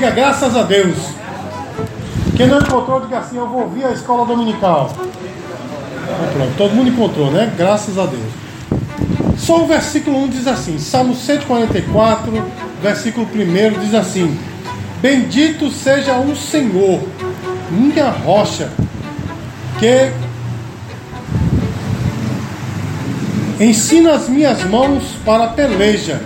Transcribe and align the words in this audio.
diga 0.00 0.10
graças 0.12 0.56
a 0.56 0.62
Deus. 0.62 0.96
Quem 2.34 2.46
não 2.46 2.58
encontrou, 2.58 3.00
diga 3.00 3.18
assim: 3.18 3.36
Eu 3.36 3.46
vou 3.46 3.64
ouvir 3.64 3.84
a 3.84 3.92
escola 3.92 4.24
dominical. 4.24 4.90
Então, 4.96 6.32
pronto, 6.32 6.52
todo 6.56 6.74
mundo 6.74 6.88
encontrou, 6.88 7.30
né? 7.30 7.52
Graças 7.54 7.98
a 7.98 8.06
Deus. 8.06 8.32
Só 9.36 9.62
o 9.62 9.66
versículo 9.66 10.24
1 10.24 10.28
diz 10.30 10.46
assim: 10.46 10.78
Salmo 10.78 11.14
144, 11.14 12.32
versículo 12.82 13.26
1 13.26 13.80
diz 13.80 13.94
assim: 13.94 14.38
Bendito 15.02 15.70
seja 15.70 16.16
o 16.16 16.34
Senhor, 16.34 17.02
minha 17.70 18.08
rocha, 18.08 18.70
que 19.78 20.10
ensina 23.62 24.14
as 24.14 24.30
minhas 24.30 24.64
mãos 24.64 25.02
para 25.26 25.44
a 25.44 25.48
peleja 25.48 26.22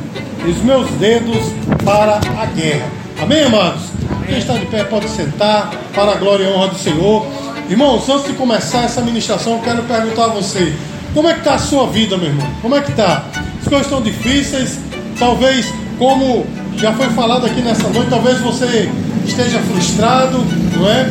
e 0.47 0.49
os 0.49 0.59
meus 0.59 0.89
dedos 0.91 1.45
para 1.85 2.21
a 2.41 2.47
guerra. 2.47 3.04
Amém, 3.25 3.43
amados? 3.43 3.85
Quem 4.27 4.37
está 4.37 4.53
de 4.53 4.67
pé 4.67 4.85
pode 4.85 5.09
sentar 5.09 5.71
para 5.95 6.13
a 6.13 6.15
glória 6.17 6.45
e 6.45 6.47
honra 6.47 6.69
do 6.69 6.79
Senhor. 6.79 7.27
Irmãos, 7.71 8.07
antes 8.07 8.27
de 8.27 8.35
começar 8.35 8.83
essa 8.85 9.01
ministração, 9.01 9.61
quero 9.61 9.83
perguntar 9.85 10.25
a 10.25 10.29
você: 10.29 10.75
como 11.15 11.27
é 11.27 11.33
que 11.33 11.39
está 11.39 11.55
a 11.55 11.59
sua 11.59 11.87
vida, 11.87 12.19
meu 12.19 12.27
irmão? 12.27 12.47
Como 12.61 12.77
é 12.77 12.83
que 12.83 12.91
está? 12.91 13.25
As 13.63 13.67
coisas 13.67 13.87
estão 13.87 14.03
difíceis, 14.03 14.79
talvez 15.19 15.73
como 15.99 16.45
já 16.77 16.93
foi 16.93 17.09
falado 17.15 17.47
aqui 17.47 17.63
nessa 17.63 17.89
noite, 17.89 18.11
talvez 18.11 18.41
você 18.41 18.91
esteja 19.25 19.59
frustrado, 19.61 20.45
não 20.77 20.87
é? 20.87 21.11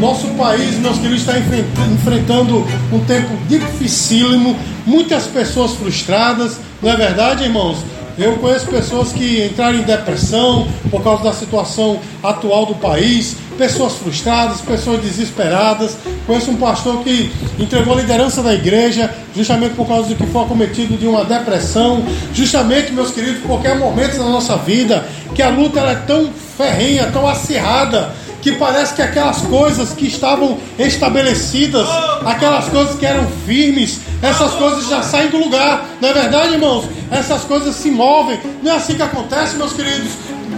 Nosso 0.00 0.28
país, 0.28 0.78
meus 0.78 0.96
queridos, 0.96 1.20
está 1.20 1.34
enfrentando 1.38 2.66
um 2.90 3.00
tempo 3.00 3.28
dificílimo, 3.46 4.56
muitas 4.86 5.26
pessoas 5.26 5.72
frustradas, 5.72 6.56
não 6.82 6.90
é 6.90 6.96
verdade, 6.96 7.44
irmãos? 7.44 7.84
Eu 8.18 8.36
conheço 8.36 8.66
pessoas 8.66 9.12
que 9.12 9.46
entraram 9.46 9.78
em 9.78 9.82
depressão 9.82 10.68
por 10.90 11.02
causa 11.02 11.24
da 11.24 11.32
situação 11.32 11.98
atual 12.22 12.66
do 12.66 12.74
país, 12.74 13.36
pessoas 13.56 13.94
frustradas, 13.94 14.60
pessoas 14.60 15.00
desesperadas. 15.00 15.96
Conheço 16.26 16.50
um 16.50 16.56
pastor 16.56 17.02
que 17.02 17.32
entregou 17.58 17.94
a 17.94 17.96
liderança 17.96 18.42
da 18.42 18.52
igreja 18.52 19.10
justamente 19.34 19.74
por 19.74 19.86
causa 19.86 20.08
do 20.08 20.14
que 20.14 20.26
foi 20.26 20.42
acometido 20.42 20.96
de 20.96 21.06
uma 21.06 21.24
depressão. 21.24 22.04
Justamente, 22.34 22.92
meus 22.92 23.10
queridos, 23.10 23.42
qualquer 23.42 23.78
momento 23.78 24.18
da 24.18 24.24
nossa 24.24 24.56
vida 24.56 25.06
que 25.34 25.42
a 25.42 25.48
luta 25.48 25.80
é 25.80 25.94
tão 25.94 26.30
ferrenha, 26.56 27.10
tão 27.10 27.26
acirrada, 27.26 28.14
que 28.42 28.52
parece 28.52 28.94
que 28.94 29.00
aquelas 29.00 29.40
coisas 29.42 29.90
que 29.90 30.06
estavam 30.06 30.58
estabelecidas, 30.76 31.88
aquelas 32.26 32.68
coisas 32.68 32.98
que 32.98 33.06
eram 33.06 33.24
firmes, 33.46 34.00
essas 34.20 34.52
coisas 34.54 34.88
já 34.88 35.00
saem 35.00 35.30
do 35.30 35.38
lugar. 35.38 35.86
Não 36.00 36.08
é 36.08 36.12
verdade, 36.12 36.54
irmãos? 36.54 36.86
Essas 37.10 37.44
coisas 37.44 37.76
se 37.76 37.90
movem. 37.90 38.38
Não 38.60 38.72
é 38.72 38.76
assim 38.76 38.94
que 38.94 39.02
acontece, 39.02 39.56
meus 39.56 39.72
queridos. 39.72 40.10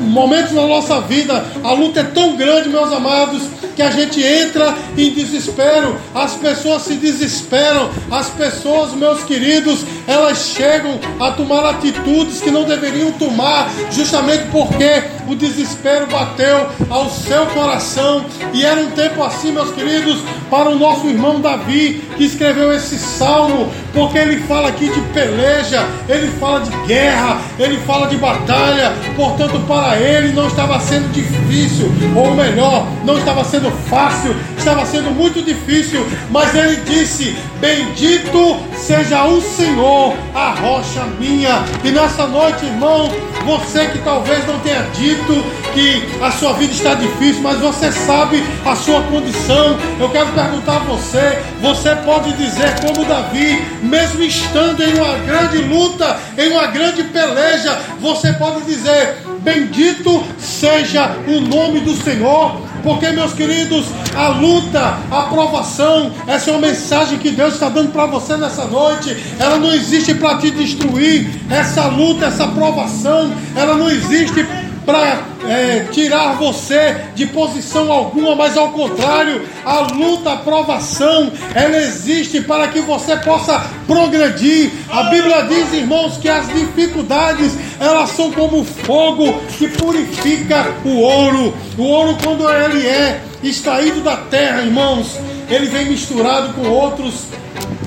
Momentos 0.05 0.52
na 0.52 0.66
nossa 0.66 1.00
vida, 1.00 1.44
a 1.62 1.72
luta 1.72 2.00
é 2.00 2.05
tão 2.05 2.36
grande, 2.36 2.69
meus 2.69 2.92
amados, 2.92 3.42
que 3.74 3.83
a 3.83 3.91
gente 3.91 4.22
entra 4.22 4.74
em 4.97 5.10
desespero, 5.10 5.97
as 6.14 6.34
pessoas 6.34 6.83
se 6.83 6.94
desesperam, 6.94 7.91
as 8.10 8.30
pessoas, 8.30 8.92
meus 8.92 9.25
queridos, 9.25 9.80
elas 10.06 10.38
chegam 10.56 10.98
a 11.19 11.32
tomar 11.32 11.69
atitudes 11.70 12.41
que 12.41 12.50
não 12.50 12.64
deveriam 12.64 13.10
tomar, 13.12 13.69
justamente 13.91 14.44
porque 14.52 15.02
o 15.28 15.34
desespero 15.34 16.06
bateu 16.06 16.69
ao 16.91 17.10
seu 17.10 17.47
coração. 17.47 18.25
E 18.52 18.64
era 18.64 18.80
um 18.80 18.91
tempo 18.91 19.22
assim, 19.22 19.52
meus 19.52 19.70
queridos, 19.72 20.20
para 20.50 20.70
o 20.70 20.78
nosso 20.78 21.08
irmão 21.08 21.41
Davi, 21.41 22.05
que 22.16 22.25
escreveu 22.25 22.72
esse 22.72 22.98
salmo, 22.98 23.72
porque 23.92 24.19
ele 24.19 24.42
fala 24.42 24.69
aqui 24.69 24.88
de 24.88 25.00
peleja, 25.12 25.84
ele 26.08 26.28
fala 26.38 26.60
de 26.60 26.70
guerra, 26.86 27.41
ele 27.58 27.78
fala 27.78 28.06
de 28.06 28.16
batalha. 28.16 28.92
Portanto, 29.16 29.60
para 29.66 29.94
ele 30.03 30.33
não 30.33 30.47
estava 30.47 30.78
sendo 30.81 31.12
difícil, 31.12 31.91
ou 32.14 32.34
melhor, 32.34 32.87
não 33.05 33.19
estava 33.19 33.45
sendo 33.45 33.71
fácil, 33.88 34.34
estava 34.56 34.84
sendo 34.87 35.10
muito 35.10 35.43
difícil, 35.43 36.06
mas 36.31 36.55
ele 36.55 36.77
disse: 36.87 37.37
Bendito 37.60 38.59
seja 38.77 39.25
o 39.25 39.41
Senhor, 39.41 40.15
a 40.34 40.50
rocha 40.50 41.04
minha. 41.19 41.65
E 41.83 41.91
nessa 41.91 42.27
noite, 42.27 42.65
irmão, 42.66 43.10
você 43.44 43.87
que 43.87 43.99
talvez 43.99 44.47
não 44.47 44.59
tenha 44.60 44.83
dito 44.94 45.44
que 45.72 46.03
a 46.22 46.31
sua 46.31 46.53
vida 46.54 46.72
está 46.72 46.94
difícil, 46.94 47.43
mas 47.43 47.59
você 47.59 47.91
sabe 47.91 48.43
a 48.65 48.75
sua 48.77 49.03
condição. 49.03 49.77
Eu 49.99 50.09
quero 50.10 50.28
perguntar 50.33 50.77
a 50.77 50.78
você: 50.81 51.38
você 51.60 51.94
pode 51.97 52.33
dizer, 52.33 52.81
como 52.81 53.06
Davi, 53.06 53.62
mesmo 53.83 54.22
estando 54.22 54.83
em 54.83 54.94
uma 54.94 55.16
grande 55.19 55.59
luta, 55.59 56.19
em 56.37 56.50
uma 56.50 56.66
grande 56.66 57.03
peleja, 57.04 57.78
você 58.00 58.33
pode 58.34 58.62
dizer: 58.62 59.23
Bendito 59.44 60.25
seja 60.38 61.16
o 61.28 61.41
nome 61.41 61.81
do 61.81 61.94
Senhor. 61.94 62.60
Porque, 62.82 63.09
meus 63.12 63.32
queridos, 63.32 63.87
a 64.15 64.28
luta, 64.28 64.99
a 65.10 65.22
provação, 65.22 66.12
essa 66.27 66.50
é 66.50 66.53
uma 66.53 66.66
mensagem 66.66 67.19
que 67.19 67.31
Deus 67.31 67.54
está 67.54 67.71
dando 67.71 67.93
para 67.93 68.04
você 68.04 68.37
nessa 68.37 68.66
noite. 68.66 69.16
Ela 69.38 69.59
não 69.59 69.72
existe 69.72 70.15
para 70.15 70.37
te 70.38 70.50
destruir. 70.50 71.31
Essa 71.50 71.87
luta, 71.87 72.27
essa 72.27 72.47
provação, 72.49 73.33
ela 73.56 73.75
não 73.75 73.88
existe 73.88 74.47
para 74.84 75.22
é, 75.49 75.87
tirar 75.91 76.34
você 76.34 76.97
de 77.15 77.27
posição 77.27 77.91
alguma, 77.91 78.34
mas 78.34 78.56
ao 78.56 78.71
contrário, 78.71 79.43
a 79.65 79.81
luta, 79.81 80.33
a 80.33 80.37
provação, 80.37 81.33
ela 81.55 81.77
existe 81.77 82.41
para 82.41 82.69
que 82.69 82.81
você 82.81 83.17
possa 83.17 83.65
progredir. 83.87 84.72
A 84.91 85.05
Bíblia 85.05 85.43
diz, 85.43 85.72
irmãos, 85.72 86.19
que 86.19 86.28
as 86.28 86.49
dificuldades 86.49 87.53
elas 87.81 88.11
são 88.11 88.31
como 88.33 88.65
fogo 88.65 89.41
que 89.59 89.69
purifica 89.69 90.72
o 90.84 91.01
ouro. 91.01 91.55
O 91.78 91.83
ouro, 91.83 92.16
quando 92.22 92.49
ele 92.49 92.87
é 92.87 93.21
extraído 93.43 94.01
da 94.01 94.16
terra, 94.16 94.62
irmãos, 94.62 95.19
ele 95.49 95.66
vem 95.66 95.87
misturado 95.87 96.53
com 96.55 96.69
outros 96.69 97.25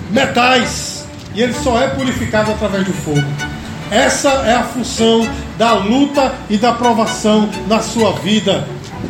metais 0.10 1.06
e 1.34 1.42
ele 1.42 1.54
só 1.54 1.82
é 1.82 1.88
purificado 1.90 2.52
através 2.52 2.86
do 2.86 2.94
fogo. 2.94 3.47
Essa 3.92 4.30
é 4.46 4.54
a 4.54 4.64
função 4.64 5.28
da 5.58 5.74
luta 5.74 6.34
e 6.50 6.58
da 6.58 6.74
provação 6.74 7.50
na 7.68 7.82
sua 7.82 8.12
vida. 8.14 8.68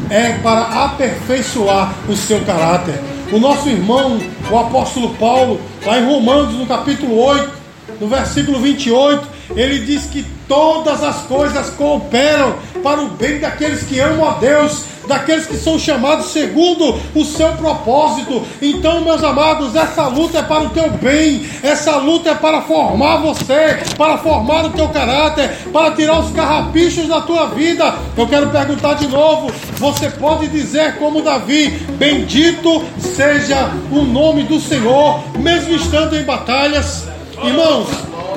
É 0.09 0.33
para 0.33 0.85
aperfeiçoar 0.85 1.93
o 2.07 2.15
seu 2.15 2.41
caráter. 2.41 2.95
O 3.31 3.39
nosso 3.39 3.67
irmão, 3.67 4.19
o 4.49 4.57
apóstolo 4.57 5.15
Paulo, 5.15 5.59
lá 5.85 5.99
em 5.99 6.05
Romanos, 6.05 6.53
no 6.53 6.65
capítulo 6.65 7.17
8, 7.19 7.51
no 7.99 8.07
versículo 8.07 8.59
28, 8.59 9.27
ele 9.55 9.79
diz 9.79 10.05
que 10.05 10.25
todas 10.47 11.03
as 11.03 11.23
coisas 11.23 11.69
cooperam 11.71 12.55
para 12.83 13.01
o 13.01 13.09
bem 13.09 13.39
daqueles 13.39 13.83
que 13.83 13.99
amam 13.99 14.29
a 14.29 14.33
Deus, 14.33 14.83
daqueles 15.07 15.45
que 15.45 15.57
são 15.57 15.79
chamados 15.79 16.28
segundo 16.28 17.00
o 17.16 17.23
seu 17.23 17.50
propósito. 17.53 18.44
Então, 18.62 19.01
meus 19.01 19.23
amados, 19.23 19.75
essa 19.75 20.07
luta 20.07 20.40
é 20.40 20.44
para 20.44 20.63
o 20.63 20.69
teu 20.69 20.90
bem, 20.91 21.45
essa 21.63 21.95
luta 21.97 22.31
é 22.31 22.35
para 22.35 22.62
formar 22.62 23.18
você, 23.18 23.79
para 23.97 24.18
formar 24.18 24.66
o 24.66 24.69
teu 24.72 24.90
caráter, 24.90 25.50
para 25.72 25.91
tirar 25.91 26.19
os 26.19 26.31
carrapichos 26.31 27.07
da 27.07 27.22
tua 27.22 27.47
vida. 27.47 27.95
Eu 28.16 28.28
quero 28.28 28.50
perguntar 28.50 28.95
de 28.95 29.07
novo: 29.07 29.51
você 29.78 30.09
pode 30.09 30.47
dizer, 30.47 30.97
como 30.97 31.22
Davi, 31.22 31.69
bendito 31.97 32.84
seja 33.00 33.69
o 33.91 34.03
nome 34.03 34.44
do 34.44 34.59
Senhor, 34.59 35.22
mesmo 35.38 35.75
estando 35.75 36.16
em 36.16 36.24
batalhas? 36.24 37.07
Irmãos, 37.44 37.88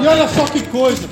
e 0.01 0.07
olha 0.07 0.29
só 0.29 0.45
que 0.45 0.61
coisa. 0.63 1.09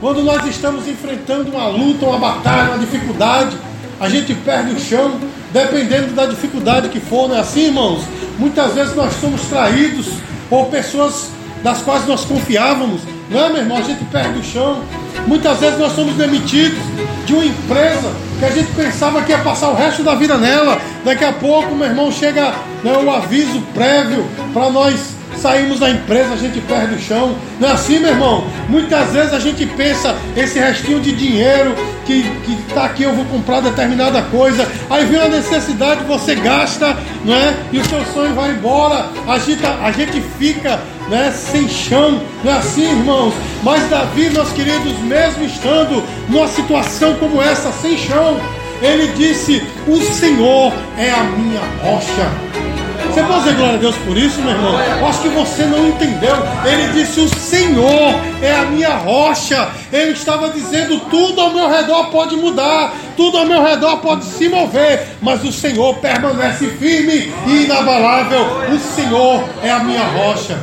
Quando 0.00 0.22
nós 0.22 0.44
estamos 0.46 0.88
enfrentando 0.88 1.50
uma 1.50 1.68
luta, 1.68 2.04
uma 2.06 2.18
batalha, 2.18 2.70
uma 2.70 2.78
dificuldade, 2.78 3.56
a 4.02 4.08
gente 4.08 4.34
perde 4.34 4.72
o 4.72 4.80
chão, 4.80 5.12
dependendo 5.52 6.12
da 6.12 6.26
dificuldade 6.26 6.88
que 6.88 6.98
for, 6.98 7.28
não 7.28 7.36
é 7.36 7.38
assim, 7.38 7.66
irmãos? 7.66 8.02
Muitas 8.36 8.74
vezes 8.74 8.96
nós 8.96 9.12
somos 9.20 9.42
traídos 9.42 10.08
por 10.50 10.66
pessoas 10.66 11.28
das 11.62 11.82
quais 11.82 12.04
nós 12.04 12.24
confiávamos, 12.24 13.02
não 13.30 13.44
é, 13.44 13.48
meu 13.48 13.58
irmão? 13.58 13.78
A 13.78 13.82
gente 13.82 14.04
perde 14.06 14.40
o 14.40 14.42
chão. 14.42 14.82
Muitas 15.24 15.60
vezes 15.60 15.78
nós 15.78 15.92
somos 15.92 16.14
demitidos 16.16 16.80
de 17.24 17.32
uma 17.32 17.44
empresa 17.44 18.12
que 18.40 18.44
a 18.44 18.50
gente 18.50 18.72
pensava 18.72 19.22
que 19.22 19.30
ia 19.30 19.38
passar 19.38 19.68
o 19.68 19.76
resto 19.76 20.02
da 20.02 20.16
vida 20.16 20.36
nela. 20.36 20.80
Daqui 21.04 21.24
a 21.24 21.32
pouco, 21.32 21.72
meu 21.72 21.86
irmão, 21.86 22.10
chega 22.10 22.56
né, 22.82 22.98
o 22.98 23.08
aviso 23.08 23.62
prévio 23.72 24.26
para 24.52 24.68
nós 24.68 25.14
saímos 25.42 25.80
da 25.80 25.90
empresa, 25.90 26.34
a 26.34 26.36
gente 26.36 26.60
perde 26.60 26.94
o 26.94 27.00
chão. 27.00 27.36
Não 27.58 27.68
é 27.68 27.72
assim, 27.72 27.98
meu 27.98 28.10
irmão? 28.10 28.46
Muitas 28.68 29.12
vezes 29.12 29.34
a 29.34 29.40
gente 29.40 29.66
pensa, 29.66 30.16
esse 30.36 30.58
restinho 30.58 31.00
de 31.00 31.12
dinheiro 31.12 31.74
que 32.06 32.24
está 32.68 32.84
aqui, 32.84 33.02
eu 33.02 33.12
vou 33.12 33.24
comprar 33.24 33.60
determinada 33.60 34.22
coisa. 34.22 34.66
Aí 34.88 35.04
vem 35.04 35.20
a 35.20 35.28
necessidade, 35.28 36.04
você 36.04 36.36
gasta, 36.36 36.96
não 37.24 37.34
é? 37.34 37.54
E 37.72 37.78
o 37.78 37.84
seu 37.84 38.04
sonho 38.06 38.34
vai 38.34 38.52
embora. 38.52 39.08
A 39.26 39.38
gente, 39.38 39.64
a 39.66 39.90
gente 39.90 40.20
fica 40.38 40.78
né, 41.08 41.32
sem 41.32 41.68
chão. 41.68 42.20
Não 42.44 42.52
é 42.52 42.56
assim, 42.56 42.88
irmãos? 42.90 43.34
Mas 43.62 43.88
Davi, 43.90 44.30
meus 44.30 44.52
queridos, 44.52 44.98
mesmo 45.00 45.44
estando 45.44 46.02
numa 46.28 46.46
situação 46.46 47.14
como 47.14 47.42
essa, 47.42 47.72
sem 47.72 47.98
chão, 47.98 48.40
ele 48.80 49.08
disse: 49.12 49.62
O 49.86 50.00
Senhor 50.00 50.72
é 50.96 51.10
a 51.10 51.22
minha 51.24 51.60
rocha. 51.82 52.71
Você 53.12 53.22
pode 53.24 53.40
dizer 53.40 53.56
glória 53.56 53.74
a 53.74 53.78
Deus 53.78 53.94
por 53.96 54.16
isso, 54.16 54.40
meu 54.40 54.52
irmão? 54.52 54.72
Eu 54.80 55.06
acho 55.06 55.20
que 55.20 55.28
você 55.28 55.66
não 55.66 55.86
entendeu. 55.86 56.34
Ele 56.64 56.92
disse: 56.94 57.20
O 57.20 57.28
Senhor 57.28 58.14
é 58.40 58.58
a 58.58 58.64
minha 58.64 58.96
rocha. 58.96 59.68
Ele 59.92 60.12
estava 60.12 60.48
dizendo: 60.48 60.98
tudo 61.10 61.38
ao 61.38 61.52
meu 61.52 61.68
redor 61.68 62.04
pode 62.06 62.36
mudar, 62.36 62.94
tudo 63.14 63.36
ao 63.36 63.44
meu 63.44 63.62
redor 63.62 63.98
pode 63.98 64.24
se 64.24 64.48
mover, 64.48 65.08
mas 65.20 65.44
o 65.44 65.52
Senhor 65.52 65.96
permanece 65.96 66.68
firme 66.68 67.30
e 67.46 67.64
inabalável. 67.64 68.46
O 68.74 68.78
Senhor 68.78 69.44
é 69.62 69.70
a 69.70 69.80
minha 69.80 70.04
rocha. 70.04 70.58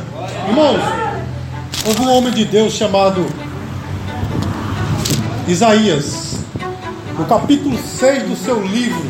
Irmãos, 0.48 0.80
houve 1.86 2.00
um 2.02 2.10
homem 2.10 2.32
de 2.32 2.44
Deus 2.44 2.72
chamado 2.72 3.24
Isaías, 5.46 6.38
no 7.16 7.24
capítulo 7.26 7.78
6 7.78 8.24
do 8.24 8.34
seu 8.34 8.60
livro, 8.60 9.08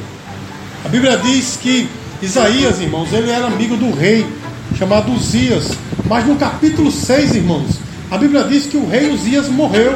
a 0.85 0.89
Bíblia 0.89 1.17
diz 1.17 1.57
que 1.57 1.89
Isaías, 2.23 2.81
irmãos, 2.81 3.13
ele 3.13 3.31
era 3.31 3.47
amigo 3.47 3.77
do 3.77 3.91
rei, 3.91 4.27
chamado 4.79 5.13
Uzias. 5.13 5.71
Mas 6.07 6.27
no 6.27 6.37
capítulo 6.37 6.91
6, 6.91 7.35
irmãos, 7.35 7.79
a 8.11 8.19
Bíblia 8.19 8.45
diz 8.45 8.67
que 8.67 8.77
o 8.77 8.87
rei 8.87 9.11
Uzias 9.11 9.49
morreu. 9.49 9.95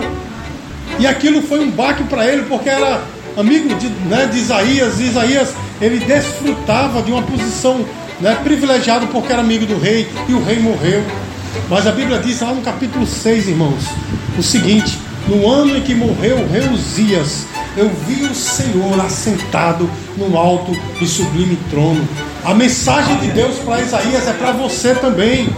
E 0.98 1.06
aquilo 1.06 1.42
foi 1.42 1.60
um 1.60 1.70
baque 1.70 2.02
para 2.04 2.26
ele, 2.26 2.44
porque 2.44 2.68
era 2.68 3.02
amigo 3.36 3.74
de, 3.74 3.88
né, 4.08 4.26
de 4.26 4.38
Isaías. 4.38 4.98
E 5.00 5.04
Isaías, 5.04 5.54
ele 5.80 5.98
desfrutava 5.98 7.02
de 7.02 7.12
uma 7.12 7.22
posição 7.22 7.84
né, 8.20 8.38
privilegiada, 8.42 9.06
porque 9.06 9.32
era 9.32 9.42
amigo 9.42 9.66
do 9.66 9.78
rei, 9.78 10.08
e 10.28 10.32
o 10.32 10.42
rei 10.42 10.58
morreu. 10.58 11.02
Mas 11.68 11.86
a 11.86 11.92
Bíblia 11.92 12.18
diz 12.18 12.40
lá 12.40 12.54
no 12.54 12.62
capítulo 12.62 13.06
6, 13.06 13.48
irmãos, 13.48 13.84
o 14.38 14.42
seguinte: 14.42 14.98
no 15.28 15.50
ano 15.50 15.76
em 15.76 15.82
que 15.82 15.94
morreu 15.94 16.38
o 16.38 16.48
rei 16.50 16.68
Uzias, 16.72 17.46
eu 17.76 17.90
vi 18.06 18.24
o 18.24 18.34
Senhor 18.34 19.00
assentado 19.00 19.90
no 20.16 20.36
alto 20.36 20.72
e 21.00 21.06
sublime 21.06 21.58
trono. 21.70 22.06
A 22.44 22.54
mensagem 22.54 23.16
de 23.18 23.28
Deus 23.28 23.56
para 23.58 23.80
Isaías 23.80 24.28
é 24.28 24.32
para 24.32 24.52
você 24.52 24.94
também. 24.94 25.48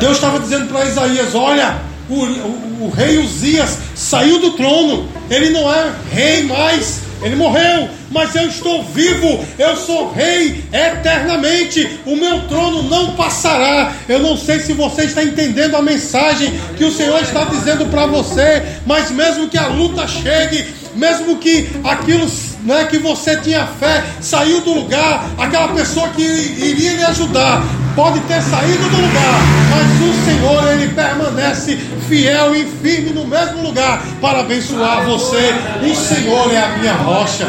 Deus 0.00 0.16
estava 0.16 0.40
dizendo 0.40 0.68
para 0.68 0.84
Isaías: 0.84 1.34
Olha, 1.34 1.80
o, 2.08 2.14
o, 2.14 2.86
o 2.86 2.90
rei 2.90 3.18
Uzias 3.18 3.78
saiu 3.94 4.40
do 4.40 4.52
trono, 4.52 5.08
ele 5.30 5.50
não 5.50 5.72
é 5.72 5.92
rei 6.10 6.44
mais, 6.44 7.01
ele 7.22 7.36
morreu, 7.36 7.88
mas 8.10 8.34
eu 8.34 8.48
estou 8.48 8.82
vivo, 8.84 9.44
eu 9.58 9.76
sou 9.76 10.12
rei 10.12 10.64
eternamente, 10.72 12.00
o 12.04 12.16
meu 12.16 12.40
trono 12.48 12.82
não 12.84 13.12
passará. 13.12 13.92
Eu 14.08 14.18
não 14.18 14.36
sei 14.36 14.60
se 14.60 14.72
você 14.72 15.04
está 15.04 15.22
entendendo 15.22 15.76
a 15.76 15.82
mensagem 15.82 16.52
que 16.76 16.84
o 16.84 16.92
Senhor 16.92 17.20
está 17.22 17.44
dizendo 17.44 17.86
para 17.86 18.06
você, 18.06 18.62
mas 18.86 19.10
mesmo 19.10 19.48
que 19.48 19.56
a 19.56 19.68
luta 19.68 20.06
chegue, 20.06 20.66
mesmo 20.94 21.36
que 21.36 21.70
aquilo 21.84 22.26
né, 22.62 22.84
que 22.84 22.98
você 22.98 23.36
tinha 23.36 23.66
fé 23.66 24.04
saiu 24.20 24.60
do 24.60 24.72
lugar, 24.72 25.30
aquela 25.38 25.68
pessoa 25.68 26.08
que 26.10 26.22
iria 26.22 26.92
lhe 26.94 27.04
ajudar 27.04 27.62
pode 27.94 28.20
ter 28.20 28.40
saído 28.42 28.88
do 28.88 28.96
lugar, 28.96 29.40
mas 29.70 30.08
o 30.08 30.24
Senhor 30.24 30.72
ele 30.72 30.94
permanece 30.94 31.76
fiel 32.08 32.54
e 32.54 32.64
firme 32.64 33.10
no 33.10 33.26
mesmo 33.26 33.62
lugar 33.62 34.02
para 34.20 34.40
abençoar 34.40 35.04
você. 35.04 35.54
O 35.82 35.94
Senhor 35.94 36.52
é 36.52 36.58
a 36.58 36.76
minha 36.78 36.94
rocha. 36.94 37.46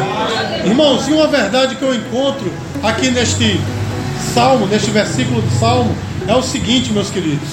Irmãos, 0.64 1.08
e 1.08 1.12
uma 1.12 1.26
verdade 1.26 1.76
que 1.76 1.82
eu 1.82 1.94
encontro 1.94 2.52
aqui 2.82 3.10
neste 3.10 3.60
salmo, 4.34 4.66
neste 4.66 4.90
versículo 4.90 5.42
de 5.42 5.54
salmo, 5.58 5.94
é 6.26 6.34
o 6.34 6.42
seguinte, 6.42 6.92
meus 6.92 7.10
queridos: 7.10 7.48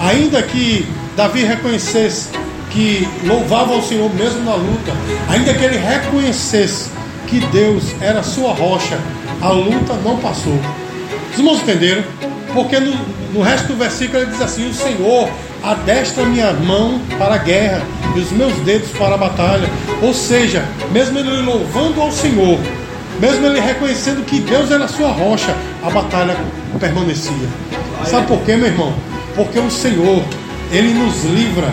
ainda 0.00 0.42
que 0.42 0.86
Davi 1.16 1.44
reconhecesse 1.44 2.28
que 2.70 3.06
louvava 3.24 3.74
o 3.74 3.82
Senhor 3.82 4.12
mesmo 4.14 4.44
na 4.44 4.54
luta, 4.54 4.92
ainda 5.28 5.52
que 5.52 5.64
ele 5.64 5.76
reconhecesse 5.76 6.90
que 7.26 7.40
Deus 7.46 7.84
era 8.00 8.22
sua 8.22 8.52
rocha, 8.52 8.98
a 9.40 9.50
luta 9.50 9.94
não 10.04 10.16
passou. 10.18 10.58
Os 11.32 11.38
irmãos 11.38 11.60
entenderam? 11.62 12.02
Porque 12.52 12.78
no, 12.78 12.94
no 13.32 13.42
resto 13.42 13.68
do 13.68 13.76
versículo 13.76 14.22
ele 14.22 14.30
diz 14.30 14.40
assim: 14.40 14.68
O 14.68 14.74
Senhor 14.74 15.28
adestra 15.62 16.24
minha 16.24 16.52
mão 16.52 17.00
para 17.18 17.34
a 17.34 17.38
guerra 17.38 17.82
e 18.14 18.20
os 18.20 18.32
meus 18.32 18.52
dedos 18.60 18.90
para 18.90 19.14
a 19.14 19.18
batalha. 19.18 19.68
Ou 20.02 20.12
seja, 20.14 20.64
mesmo 20.92 21.18
ele 21.18 21.42
louvando 21.42 22.00
ao 22.00 22.10
Senhor, 22.10 22.58
mesmo 23.20 23.46
ele 23.46 23.60
reconhecendo 23.60 24.24
que 24.24 24.40
Deus 24.40 24.70
era 24.70 24.84
a 24.84 24.88
sua 24.88 25.08
rocha, 25.08 25.54
a 25.84 25.90
batalha 25.90 26.36
permanecia. 26.78 27.48
Sabe 28.06 28.26
por 28.26 28.40
quê, 28.42 28.56
meu 28.56 28.66
irmão? 28.66 28.94
Porque 29.36 29.58
o 29.58 29.70
Senhor, 29.70 30.22
ele 30.72 30.94
nos 30.94 31.24
livra 31.24 31.68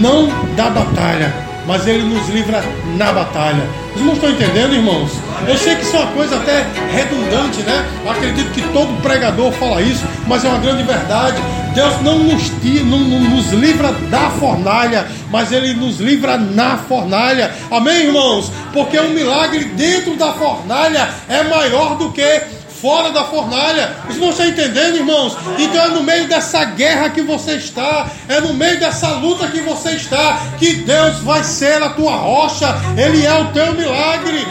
não 0.00 0.28
da 0.54 0.70
batalha, 0.70 1.34
mas 1.66 1.86
ele 1.86 2.04
nos 2.04 2.28
livra 2.28 2.62
na 2.96 3.12
batalha. 3.12 3.62
Os 3.94 4.00
irmãos 4.00 4.14
estão 4.14 4.30
entendendo, 4.30 4.74
irmãos? 4.74 5.10
Eu 5.48 5.56
sei 5.56 5.76
que 5.76 5.82
isso 5.82 5.96
é 5.96 6.00
uma 6.00 6.12
coisa 6.12 6.36
até 6.36 6.66
redundante, 6.92 7.62
né? 7.62 7.84
Acredito 8.08 8.50
que 8.52 8.62
todo 8.72 9.00
pregador 9.02 9.52
fala 9.52 9.82
isso, 9.82 10.04
mas 10.26 10.44
é 10.44 10.48
uma 10.48 10.58
grande 10.58 10.82
verdade. 10.82 11.40
Deus 11.74 12.00
não 12.02 12.18
nos, 12.18 12.50
não, 12.84 12.98
não 12.98 13.20
nos 13.30 13.52
livra 13.52 13.92
da 14.10 14.30
fornalha, 14.30 15.06
mas 15.30 15.52
Ele 15.52 15.74
nos 15.74 15.98
livra 15.98 16.36
na 16.36 16.78
fornalha. 16.78 17.52
Amém, 17.70 18.06
irmãos? 18.06 18.50
Porque 18.72 18.98
um 18.98 19.10
milagre 19.10 19.64
dentro 19.64 20.16
da 20.16 20.32
fornalha 20.32 21.08
é 21.28 21.42
maior 21.44 21.96
do 21.96 22.10
que 22.12 22.42
fora 22.80 23.10
da 23.12 23.24
fornalha. 23.24 23.92
Os 24.08 24.16
irmãos 24.16 24.30
estão 24.30 24.46
entendendo, 24.46 24.96
irmãos? 24.96 25.36
Então 25.58 25.84
é 25.84 25.88
no 25.88 26.02
meio 26.02 26.26
dessa 26.26 26.64
guerra 26.64 27.10
que 27.10 27.20
você 27.20 27.52
está, 27.52 28.08
é 28.28 28.40
no 28.40 28.54
meio 28.54 28.80
dessa 28.80 29.08
luta 29.08 29.48
que 29.48 29.60
você 29.60 29.90
está, 29.90 30.40
que 30.58 30.76
Deus 30.76 31.18
vai 31.20 31.44
ser 31.44 31.82
a 31.82 31.90
tua 31.90 32.16
rocha, 32.16 32.74
Ele 32.96 33.24
é 33.24 33.34
o 33.34 33.52
teu 33.52 33.74
milagre. 33.74 34.46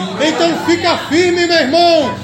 Fica 0.70 0.96
firme, 1.08 1.48
meu 1.48 1.56
irmão. 1.56 2.14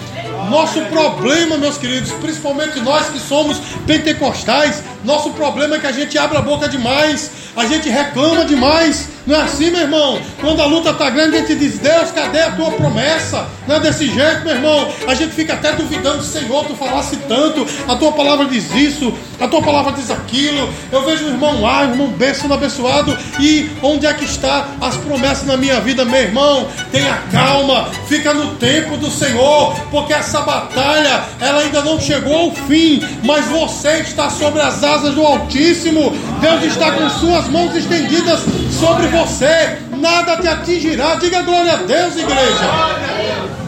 Nosso 0.48 0.80
problema, 0.82 1.58
meus 1.58 1.76
queridos, 1.76 2.12
principalmente 2.12 2.78
nós 2.78 3.08
que 3.08 3.18
somos 3.18 3.58
pentecostais, 3.84 4.84
nosso 5.06 5.30
problema 5.30 5.76
é 5.76 5.78
que 5.78 5.86
a 5.86 5.92
gente 5.92 6.18
abre 6.18 6.36
a 6.36 6.42
boca 6.42 6.68
demais, 6.68 7.30
a 7.56 7.64
gente 7.64 7.88
reclama 7.88 8.44
demais. 8.44 9.08
Não 9.24 9.34
é 9.36 9.42
assim, 9.42 9.70
meu 9.70 9.80
irmão? 9.80 10.20
Quando 10.40 10.60
a 10.60 10.66
luta 10.66 10.90
está 10.90 11.10
grande, 11.10 11.36
a 11.36 11.40
gente 11.40 11.54
diz: 11.56 11.78
Deus, 11.78 12.10
cadê 12.10 12.40
a 12.40 12.52
tua 12.52 12.70
promessa? 12.72 13.48
Não 13.66 13.76
é 13.76 13.80
desse 13.80 14.08
jeito, 14.08 14.44
meu 14.44 14.54
irmão. 14.54 14.88
A 15.06 15.14
gente 15.14 15.32
fica 15.32 15.54
até 15.54 15.72
duvidando, 15.72 16.22
Senhor, 16.22 16.64
tu 16.64 16.74
falasse 16.74 17.16
tanto, 17.28 17.66
a 17.88 17.96
tua 17.96 18.12
palavra 18.12 18.46
diz 18.46 18.72
isso, 18.74 19.12
a 19.40 19.48
tua 19.48 19.62
palavra 19.62 19.92
diz 19.92 20.10
aquilo. 20.10 20.72
Eu 20.92 21.04
vejo 21.04 21.24
o 21.24 21.28
irmão 21.28 21.66
A, 21.66 21.82
o 21.82 21.90
irmão 21.90 22.08
B 22.08 22.34
sendo 22.34 22.54
abençoado, 22.54 23.16
e 23.40 23.70
onde 23.82 24.06
é 24.06 24.14
que 24.14 24.24
está 24.24 24.68
as 24.80 24.96
promessas 24.96 25.46
na 25.46 25.56
minha 25.56 25.80
vida, 25.80 26.04
meu 26.04 26.20
irmão? 26.20 26.68
Tenha 26.92 27.14
calma, 27.32 27.88
fica 28.08 28.32
no 28.32 28.54
tempo 28.56 28.96
do 28.96 29.10
Senhor, 29.10 29.74
porque 29.90 30.12
essa 30.12 30.40
batalha 30.42 31.24
ela 31.40 31.60
ainda 31.60 31.82
não 31.82 32.00
chegou 32.00 32.36
ao 32.36 32.50
fim, 32.52 33.02
mas 33.24 33.46
você 33.46 33.98
está 33.98 34.30
sobre 34.30 34.62
as 34.62 34.84
asas 34.84 34.95
do 35.02 35.22
Altíssimo. 35.22 36.12
Deus 36.40 36.62
está 36.64 36.92
com 36.92 37.08
suas 37.10 37.48
mãos 37.48 37.74
estendidas 37.74 38.40
sobre 38.78 39.06
você, 39.08 39.78
nada 39.98 40.36
te 40.36 40.48
atingirá. 40.48 41.16
Diga 41.16 41.42
glória 41.42 41.72
a 41.72 41.76
Deus, 41.76 42.16
igreja. 42.16 42.70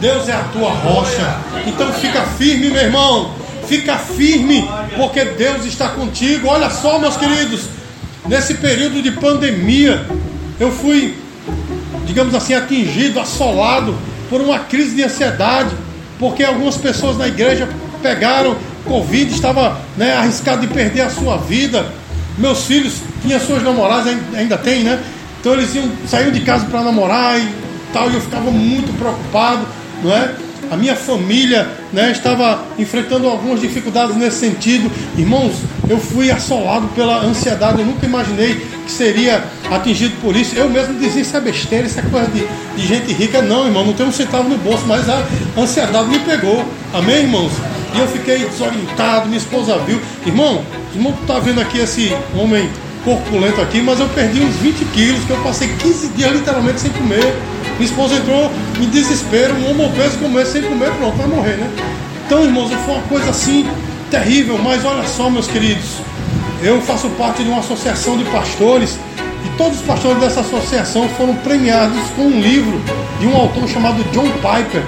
Deus 0.01 0.29
é 0.29 0.33
a 0.33 0.45
tua 0.53 0.71
rocha. 0.71 1.37
Então 1.67 1.93
fica 1.93 2.23
firme, 2.23 2.71
meu 2.71 2.83
irmão. 2.83 3.31
Fica 3.67 3.97
firme, 3.99 4.67
porque 4.97 5.25
Deus 5.25 5.67
está 5.67 5.91
contigo. 5.91 6.49
Olha 6.49 6.71
só, 6.71 6.99
meus 6.99 7.17
queridos, 7.17 7.65
nesse 8.27 8.55
período 8.55 9.03
de 9.03 9.11
pandemia, 9.13 10.07
eu 10.59 10.73
fui, 10.73 11.15
digamos 12.07 12.35
assim, 12.35 12.55
atingido, 12.55 13.21
assolado 13.21 13.95
por 14.31 14.41
uma 14.41 14.61
crise 14.61 14.97
de 14.97 15.03
ansiedade, 15.03 15.75
porque 16.19 16.43
algumas 16.43 16.77
pessoas 16.77 17.19
na 17.19 17.29
igreja 17.29 17.69
pegaram 18.03 18.57
Covid, 18.89 19.33
estava 19.33 19.81
né, 19.97 20.17
arriscado 20.17 20.63
de 20.63 20.73
perder 20.73 21.03
a 21.03 21.11
sua 21.11 21.37
vida. 21.37 21.87
Meus 22.37 22.65
filhos 22.65 22.95
tinham 23.23 23.39
suas 23.41 23.63
namoradas, 23.63 24.17
ainda 24.35 24.57
tem, 24.57 24.83
né? 24.83 24.99
Então 25.41 25.53
eles 25.53 25.75
iam, 25.75 25.89
saíam 26.07 26.33
de 26.33 26.41
casa 26.41 26.67
para 26.67 26.83
namorar 26.83 27.39
e 27.39 27.49
tal, 27.93 28.11
e 28.11 28.15
eu 28.15 28.21
ficava 28.21 28.51
muito 28.51 28.97
preocupado, 28.99 29.67
não 30.03 30.13
é? 30.13 30.35
A 30.71 30.77
minha 30.77 30.95
família 30.95 31.67
né, 31.93 32.13
estava 32.13 32.63
enfrentando 32.79 33.27
algumas 33.27 33.61
dificuldades 33.61 34.17
nesse 34.17 34.39
sentido. 34.39 34.91
Irmãos, 35.17 35.55
eu 35.89 35.99
fui 35.99 36.31
assolado 36.31 36.89
pela 36.89 37.25
ansiedade. 37.25 37.81
Eu 37.81 37.87
nunca 37.87 38.05
imaginei 38.05 38.55
que 38.85 38.93
seria 38.93 39.43
atingido 39.71 40.15
por 40.21 40.37
isso. 40.37 40.55
Eu 40.55 40.69
mesmo 40.69 40.99
dizia: 40.99 41.23
Isso 41.23 41.37
é 41.37 41.41
besteira, 41.41 41.87
isso 41.87 41.99
é 41.99 42.03
coisa 42.03 42.29
de, 42.31 42.47
de 42.77 42.87
gente 42.87 43.13
rica. 43.15 43.41
Não, 43.41 43.65
irmão, 43.65 43.87
não 43.87 43.95
tem 43.95 44.07
um 44.07 44.13
centavo 44.13 44.47
no 44.47 44.59
bolso, 44.59 44.85
mas 44.87 45.09
a 45.09 45.25
ansiedade 45.57 46.11
me 46.11 46.19
pegou. 46.19 46.63
Amém, 46.93 47.23
irmãos? 47.23 47.53
E 47.99 48.01
eu 48.01 48.07
fiquei 48.07 48.39
desorientado. 48.39 49.27
Minha 49.27 49.39
esposa 49.39 49.77
viu. 49.79 50.01
Irmão, 50.25 50.65
irmão 50.95 51.13
está 51.21 51.41
vendo 51.41 51.61
aqui 51.61 51.81
esse 51.81 52.15
homem 52.33 52.71
corpulento 53.05 53.61
aqui, 53.61 53.83
mas 53.83 53.99
eu 53.99 54.09
perdi 54.11 54.41
uns 54.41 54.55
20 54.57 54.85
quilos, 54.93 55.25
que 55.25 55.31
eu 55.31 55.37
passei 55.39 55.67
15 55.67 56.09
dias 56.11 56.33
literalmente 56.33 56.81
sem 56.81 56.93
comer. 56.93 57.35
Minha 57.77 57.91
esposa 57.91 58.15
entrou 58.15 58.53
em 58.81 58.89
desespero, 58.89 59.53
um 59.55 59.71
homem 59.71 59.85
obeso 59.85 60.17
como 60.19 60.39
esse 60.39 60.53
sem 60.53 60.63
comer, 60.63 60.93
pronto, 60.93 61.17
vai 61.17 61.27
morrer, 61.27 61.57
né? 61.57 61.69
Então, 62.25 62.45
irmãos, 62.45 62.71
foi 62.85 62.95
uma 62.95 63.03
coisa 63.03 63.31
assim 63.31 63.67
terrível, 64.13 64.57
mas 64.63 64.85
olha 64.85 65.05
só, 65.05 65.29
meus 65.29 65.49
queridos, 65.49 65.97
eu 66.63 66.81
faço 66.81 67.09
parte 67.11 67.43
de 67.43 67.49
uma 67.49 67.59
associação 67.59 68.17
de 68.17 68.25
pastores 68.25 68.97
e 69.45 69.57
todos 69.57 69.81
os 69.81 69.85
pastores 69.85 70.21
dessa 70.21 70.41
associação 70.41 71.09
foram 71.11 71.35
premiados 71.35 71.99
com 72.15 72.23
um 72.23 72.41
livro 72.41 72.81
de 73.19 73.27
um 73.27 73.37
autor 73.37 73.69
chamado 73.69 74.05
John 74.13 74.31
Piper. 74.31 74.83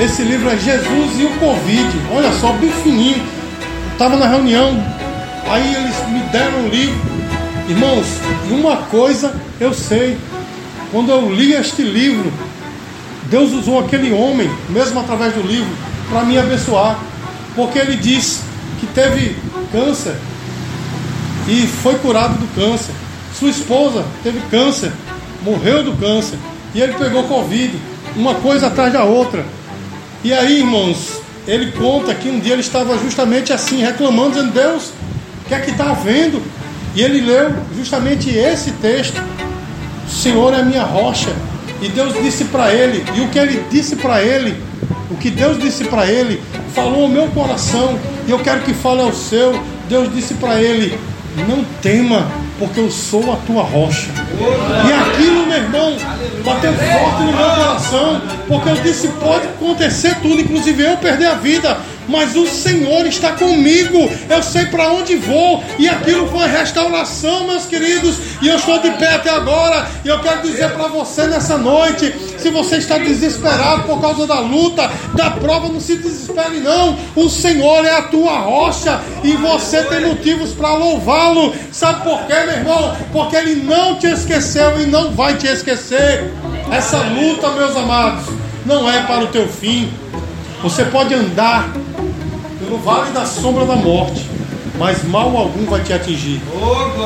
Esse 0.00 0.22
livro 0.22 0.48
é 0.48 0.56
Jesus 0.56 1.18
e 1.18 1.24
o 1.24 1.30
Covid. 1.38 1.88
Olha 2.12 2.32
só, 2.32 2.52
bem 2.52 2.70
fininho. 2.70 3.22
Estava 3.92 4.16
na 4.16 4.28
reunião, 4.28 4.76
aí 5.48 5.74
eles 5.74 5.96
me 6.08 6.20
deram 6.30 6.66
o 6.66 6.68
livro. 6.68 7.00
Irmãos, 7.68 8.06
uma 8.50 8.76
coisa 8.76 9.34
eu 9.58 9.72
sei. 9.72 10.18
Quando 10.92 11.10
eu 11.10 11.32
li 11.34 11.52
este 11.52 11.82
livro, 11.82 12.32
Deus 13.30 13.52
usou 13.52 13.80
aquele 13.80 14.12
homem, 14.12 14.50
mesmo 14.68 15.00
através 15.00 15.34
do 15.34 15.42
livro, 15.42 15.70
para 16.10 16.24
me 16.24 16.38
abençoar. 16.38 16.98
Porque 17.54 17.78
ele 17.78 17.96
disse 17.96 18.42
que 18.78 18.86
teve 18.86 19.36
câncer 19.72 20.14
e 21.48 21.66
foi 21.66 21.94
curado 21.96 22.34
do 22.34 22.54
câncer. 22.54 22.94
Sua 23.34 23.50
esposa 23.50 24.04
teve 24.22 24.40
câncer, 24.50 24.92
morreu 25.42 25.82
do 25.82 25.92
câncer. 25.96 26.38
E 26.74 26.80
ele 26.80 26.92
pegou 26.94 27.24
Covid, 27.24 27.74
uma 28.16 28.34
coisa 28.34 28.66
atrás 28.68 28.92
da 28.92 29.04
outra. 29.04 29.44
E 30.24 30.32
aí, 30.32 30.58
irmãos, 30.58 31.20
ele 31.46 31.70
conta 31.72 32.14
que 32.14 32.28
um 32.28 32.40
dia 32.40 32.54
ele 32.54 32.62
estava 32.62 32.98
justamente 32.98 33.52
assim, 33.52 33.82
reclamando, 33.82 34.30
dizendo: 34.30 34.52
Deus, 34.52 34.92
o 35.44 35.48
que 35.48 35.54
é 35.54 35.60
que 35.60 35.70
está 35.70 35.90
havendo? 35.90 36.42
E 36.94 37.02
ele 37.02 37.20
leu 37.20 37.54
justamente 37.76 38.30
esse 38.30 38.72
texto: 38.72 39.22
O 40.06 40.10
Senhor 40.10 40.52
é 40.54 40.62
minha 40.62 40.82
rocha. 40.82 41.30
E 41.80 41.88
Deus 41.88 42.14
disse 42.14 42.46
para 42.46 42.72
ele, 42.72 43.04
e 43.14 43.20
o 43.20 43.28
que 43.28 43.38
ele 43.38 43.62
disse 43.70 43.96
para 43.96 44.22
ele, 44.22 44.56
o 45.10 45.16
que 45.16 45.30
Deus 45.30 45.58
disse 45.58 45.84
para 45.84 46.06
ele, 46.06 46.40
falou 46.74 47.02
ao 47.02 47.08
meu 47.08 47.28
coração, 47.28 47.98
e 48.26 48.30
eu 48.30 48.38
quero 48.38 48.62
que 48.62 48.72
fale 48.72 49.02
ao 49.02 49.12
seu. 49.12 49.60
Deus 49.88 50.12
disse 50.12 50.34
para 50.34 50.60
ele: 50.60 50.98
Não 51.46 51.64
tema, 51.82 52.26
porque 52.58 52.80
eu 52.80 52.90
sou 52.90 53.32
a 53.32 53.36
tua 53.36 53.62
rocha. 53.62 54.08
E 54.88 54.92
aquilo, 54.92 55.46
meu 55.46 55.58
irmão, 55.58 55.96
bateu 56.46 56.72
forte 56.72 57.22
no 57.24 57.32
meu 57.32 57.50
coração, 57.56 58.22
porque 58.46 58.68
eu 58.68 58.76
disse: 58.76 59.08
pode 59.08 59.48
acontecer 59.48 60.14
tudo, 60.22 60.40
inclusive 60.40 60.82
eu 60.82 60.96
perder 60.96 61.26
a 61.26 61.34
vida, 61.34 61.76
mas 62.08 62.36
o 62.36 62.46
Senhor 62.46 63.06
está 63.06 63.32
comigo, 63.32 64.10
eu 64.28 64.42
sei 64.42 64.66
para 64.66 64.90
onde 64.92 65.16
vou, 65.16 65.62
e 65.78 65.88
aquilo 65.88 66.28
foi 66.28 66.46
restauração, 66.46 67.46
meus 67.46 67.66
queridos, 67.66 68.16
e 68.40 68.48
eu 68.48 68.56
estou 68.56 68.78
de 68.80 68.90
pé 68.92 69.14
até 69.14 69.30
agora, 69.30 69.88
e 70.04 70.08
eu 70.08 70.20
quero 70.20 70.42
dizer 70.42 70.70
para 70.70 70.88
você 70.88 71.26
nessa 71.26 71.56
noite: 71.56 72.14
se 72.38 72.50
você 72.50 72.76
está 72.76 72.98
desesperado 72.98 73.84
por 73.84 74.00
causa 74.00 74.26
da 74.26 74.40
luta, 74.40 74.90
da 75.14 75.30
prova, 75.30 75.68
não 75.68 75.80
se 75.80 75.96
desespere, 75.96 76.60
não, 76.60 76.98
o 77.14 77.28
Senhor 77.28 77.84
é 77.84 77.96
a 77.96 78.02
tua 78.02 78.38
rocha, 78.38 79.00
e 79.22 79.32
você 79.32 79.82
tem 79.84 80.06
motivos 80.06 80.52
para 80.52 80.74
louvá-lo, 80.74 81.54
sabe 81.72 82.02
por 82.02 82.26
quê, 82.26 82.34
meu 82.46 82.56
irmão? 82.56 82.96
Porque 83.12 83.36
Ele 83.36 83.56
não 83.56 83.98
te 83.98 84.06
esqueceu 84.06 84.80
e 84.80 84.86
não 84.86 85.12
vai 85.12 85.34
te 85.34 85.46
esquecer. 85.46 86.32
Essa 86.70 86.98
luta, 86.98 87.50
meus 87.50 87.76
amados, 87.76 88.26
não 88.64 88.90
é 88.90 89.02
para 89.02 89.24
o 89.24 89.28
teu 89.28 89.48
fim. 89.48 89.90
Você 90.62 90.84
pode 90.84 91.14
andar 91.14 91.70
pelo 92.66 92.78
vale 92.78 93.12
da 93.12 93.24
sombra 93.24 93.64
da 93.64 93.76
morte, 93.76 94.26
mas 94.78 95.02
mal 95.04 95.34
algum 95.36 95.64
vai 95.64 95.82
te 95.82 95.92
atingir. 95.92 96.40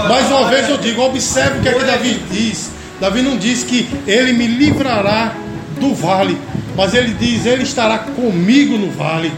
Mais 0.08 0.26
uma 0.28 0.48
vez 0.48 0.68
eu 0.68 0.78
digo, 0.78 1.02
observe 1.02 1.58
o 1.58 1.62
que 1.62 1.68
é 1.68 1.74
que 1.74 1.84
Davi 1.84 2.22
diz. 2.30 2.70
Davi 3.00 3.22
não 3.22 3.36
diz 3.36 3.62
que 3.62 3.88
ele 4.06 4.32
me 4.32 4.46
livrará 4.46 5.34
do 5.78 5.94
vale, 5.94 6.36
mas 6.76 6.94
ele 6.94 7.14
diz, 7.14 7.46
ele 7.46 7.62
estará 7.62 7.98
comigo 7.98 8.76
no 8.76 8.90
vale, 8.90 9.32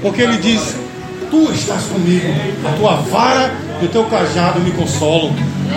porque 0.00 0.22
ele 0.22 0.38
diz, 0.38 0.76
tu 1.30 1.52
estás 1.52 1.84
comigo, 1.84 2.26
a 2.66 2.76
tua 2.76 2.94
vara 2.96 3.52
e 3.80 3.84
o 3.86 3.88
teu 3.88 4.04
cajado 4.04 4.60
me 4.60 4.70
consolam. 4.72 5.32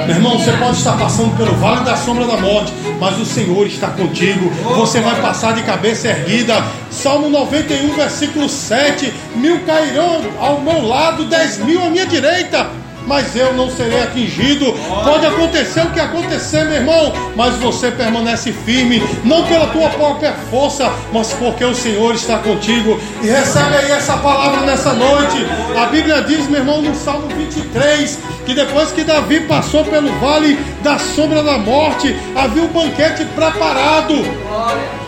Meu 0.05 0.15
irmão, 0.15 0.37
você 0.37 0.51
pode 0.53 0.77
estar 0.77 0.97
passando 0.97 1.35
pelo 1.35 1.55
vale 1.55 1.83
da 1.83 1.95
sombra 1.95 2.25
da 2.25 2.37
morte, 2.37 2.71
mas 2.99 3.19
o 3.19 3.25
Senhor 3.25 3.65
está 3.65 3.89
contigo. 3.89 4.49
Você 4.75 4.99
vai 4.99 5.19
passar 5.21 5.53
de 5.55 5.63
cabeça 5.63 6.07
erguida. 6.07 6.63
Salmo 6.91 7.29
91, 7.29 7.95
versículo 7.95 8.47
7: 8.47 9.13
Mil 9.35 9.59
cairão 9.61 10.21
ao 10.39 10.61
meu 10.61 10.85
lado, 10.87 11.25
dez 11.25 11.57
mil 11.59 11.83
à 11.83 11.89
minha 11.89 12.05
direita 12.05 12.86
mas 13.07 13.35
eu 13.35 13.53
não 13.53 13.71
serei 13.71 14.03
atingido. 14.03 14.73
Pode 15.03 15.25
acontecer 15.25 15.81
o 15.81 15.91
que 15.91 15.99
acontecer, 15.99 16.65
meu 16.65 16.75
irmão, 16.75 17.13
mas 17.35 17.55
você 17.55 17.89
permanece 17.89 18.51
firme, 18.51 19.01
não 19.23 19.43
pela 19.47 19.67
tua 19.67 19.89
própria 19.89 20.33
força, 20.51 20.91
mas 21.11 21.33
porque 21.33 21.63
o 21.63 21.73
Senhor 21.73 22.13
está 22.13 22.37
contigo. 22.37 22.99
E 23.23 23.27
recebe 23.27 23.75
aí 23.75 23.91
essa 23.91 24.17
palavra 24.17 24.61
nessa 24.61 24.93
noite. 24.93 25.37
A 25.81 25.85
Bíblia 25.87 26.21
diz, 26.21 26.47
meu 26.47 26.59
irmão, 26.59 26.81
no 26.81 26.93
Salmo 26.93 27.27
23, 27.29 28.19
que 28.45 28.53
depois 28.53 28.91
que 28.91 29.03
Davi 29.03 29.41
passou 29.41 29.83
pelo 29.85 30.11
vale 30.19 30.59
da 30.83 30.99
sombra 30.99 31.41
da 31.41 31.57
morte, 31.57 32.15
havia 32.35 32.63
um 32.63 32.67
banquete 32.67 33.25
preparado. 33.35 34.13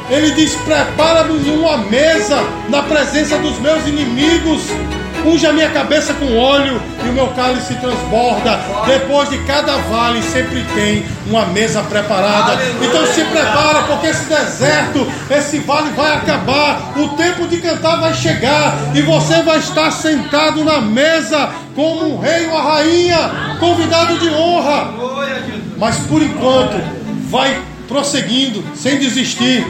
Ele 0.10 0.32
diz: 0.32 0.56
Prepara-nos 0.56 1.48
uma 1.48 1.78
mesa 1.78 2.38
na 2.68 2.82
presença 2.82 3.38
dos 3.38 3.60
meus 3.60 3.86
inimigos. 3.88 4.64
Unja 5.26 5.52
minha 5.52 5.70
cabeça 5.70 6.14
com 6.14 6.38
óleo 6.38 6.82
e 7.06 7.10
o 7.10 7.14
meu 7.14 7.28
cálice 7.30 7.76
transborda. 7.76 8.60
Depois 8.86 9.30
de 9.30 9.38
cada 9.40 9.76
vale 9.78 10.22
sempre 10.22 10.64
tem 10.76 11.06
uma 11.28 11.46
mesa 11.48 11.82
preparada. 11.84 12.58
Então 12.82 13.06
se 13.06 13.24
prepara, 13.26 13.84
porque 13.84 14.08
esse 14.08 14.26
deserto, 14.26 15.06
esse 15.30 15.60
vale 15.60 15.90
vai 15.92 16.16
acabar. 16.16 16.94
O 16.98 17.10
tempo 17.10 17.48
de 17.48 17.58
cantar 17.58 18.00
vai 18.00 18.14
chegar 18.14 18.78
e 18.94 19.02
você 19.02 19.42
vai 19.44 19.60
estar 19.60 19.92
sentado 19.92 20.64
na 20.64 20.80
mesa 20.80 21.50
como 21.76 22.16
um 22.16 22.20
rei 22.20 22.48
ou 22.48 22.58
a 22.58 22.62
rainha, 22.62 23.32
convidado 23.60 24.18
de 24.18 24.30
honra. 24.30 24.94
Mas 25.78 25.98
por 26.08 26.22
enquanto, 26.22 26.82
vai 27.30 27.60
prosseguindo, 27.88 28.64
sem 28.76 28.98
desistir. 28.98 29.66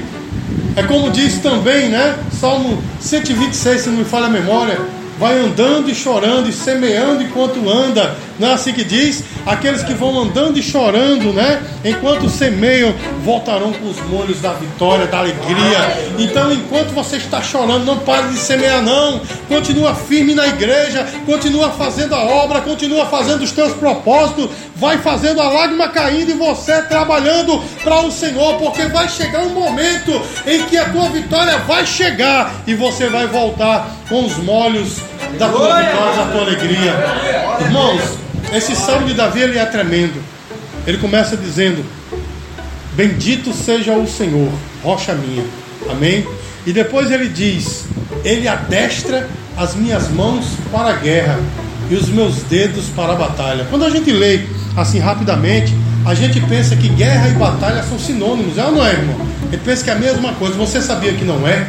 É 0.75 0.83
como 0.83 1.09
diz 1.09 1.39
também, 1.39 1.89
né? 1.89 2.15
Salmo 2.39 2.81
126, 2.99 3.81
se 3.81 3.89
não 3.89 3.97
me 3.97 4.05
falha 4.05 4.27
a 4.27 4.29
memória 4.29 4.98
vai 5.19 5.37
andando 5.37 5.89
e 5.89 5.93
chorando 5.93 6.47
e 6.47 6.53
semeando 6.53 7.21
enquanto 7.21 7.69
anda. 7.69 8.15
Não 8.39 8.49
é 8.49 8.53
assim 8.53 8.73
que 8.73 8.83
diz? 8.85 9.23
Aqueles 9.45 9.83
que 9.83 9.93
vão 9.93 10.17
andando 10.17 10.57
e 10.57 10.63
chorando, 10.63 11.33
né? 11.33 11.61
Enquanto 11.83 12.29
semeiam, 12.29 12.93
voltarão 13.23 13.73
com 13.73 13.89
os 13.89 13.99
molhos 14.07 14.39
da 14.39 14.53
vitória, 14.53 15.07
da 15.07 15.19
alegria. 15.19 15.77
Então, 16.17 16.51
enquanto 16.51 16.91
você 16.91 17.17
está 17.17 17.41
chorando, 17.41 17.85
não 17.85 17.97
pare 17.99 18.29
de 18.29 18.37
semear, 18.37 18.81
não. 18.81 19.21
Continua 19.49 19.93
firme 19.93 20.33
na 20.33 20.47
igreja, 20.47 21.05
continua 21.25 21.69
fazendo 21.71 22.15
a 22.15 22.23
obra, 22.23 22.61
continua 22.61 23.05
fazendo 23.07 23.43
os 23.43 23.51
teus 23.51 23.73
propósitos, 23.73 24.49
vai 24.75 24.97
fazendo 24.99 25.41
a 25.41 25.49
lágrima 25.49 25.89
caindo 25.89 26.31
e 26.31 26.33
você 26.33 26.81
trabalhando 26.83 27.61
para 27.83 27.99
o 28.01 28.11
Senhor, 28.11 28.55
porque 28.55 28.85
vai 28.85 29.09
chegar 29.09 29.41
um 29.41 29.49
momento 29.49 30.21
em 30.47 30.63
que 30.63 30.77
a 30.77 30.89
tua 30.89 31.09
vitória 31.09 31.57
vai 31.59 31.85
chegar 31.85 32.53
e 32.65 32.73
você 32.73 33.09
vai 33.09 33.27
voltar 33.27 33.97
com 34.07 34.25
os 34.25 34.37
molhos 34.37 34.97
da 35.37 35.49
tua 35.49 35.81
vitória, 35.81 36.15
da 36.15 36.31
tua 36.31 36.41
alegria. 36.41 36.95
Irmãos, 37.59 38.28
esse 38.53 38.75
salmo 38.75 39.07
de 39.07 39.13
Davi 39.13 39.41
ele 39.41 39.57
é 39.57 39.65
tremendo. 39.65 40.21
Ele 40.85 40.97
começa 40.97 41.37
dizendo: 41.37 41.85
Bendito 42.93 43.53
seja 43.53 43.93
o 43.93 44.07
Senhor, 44.07 44.51
rocha 44.83 45.13
minha. 45.13 45.43
Amém? 45.89 46.25
E 46.65 46.73
depois 46.73 47.11
ele 47.11 47.29
diz: 47.29 47.85
Ele 48.23 48.47
adestra 48.47 49.27
as 49.57 49.75
minhas 49.75 50.09
mãos 50.09 50.45
para 50.71 50.89
a 50.89 50.93
guerra 50.93 51.39
e 51.89 51.95
os 51.95 52.09
meus 52.09 52.43
dedos 52.43 52.85
para 52.95 53.13
a 53.13 53.15
batalha. 53.15 53.65
Quando 53.69 53.85
a 53.85 53.89
gente 53.89 54.11
lê 54.11 54.41
assim 54.75 54.99
rapidamente, 54.99 55.75
a 56.05 56.13
gente 56.13 56.39
pensa 56.41 56.75
que 56.75 56.87
guerra 56.89 57.27
e 57.29 57.33
batalha 57.33 57.83
são 57.83 57.99
sinônimos, 57.99 58.57
é 58.57 58.65
ou 58.65 58.71
não 58.71 58.85
é, 58.85 58.93
irmão? 58.93 59.17
Gente 59.51 59.61
pensa 59.63 59.83
que 59.83 59.89
é 59.89 59.93
a 59.93 59.99
mesma 59.99 60.33
coisa. 60.33 60.55
Você 60.55 60.81
sabia 60.81 61.13
que 61.13 61.25
não 61.25 61.47
é? 61.47 61.67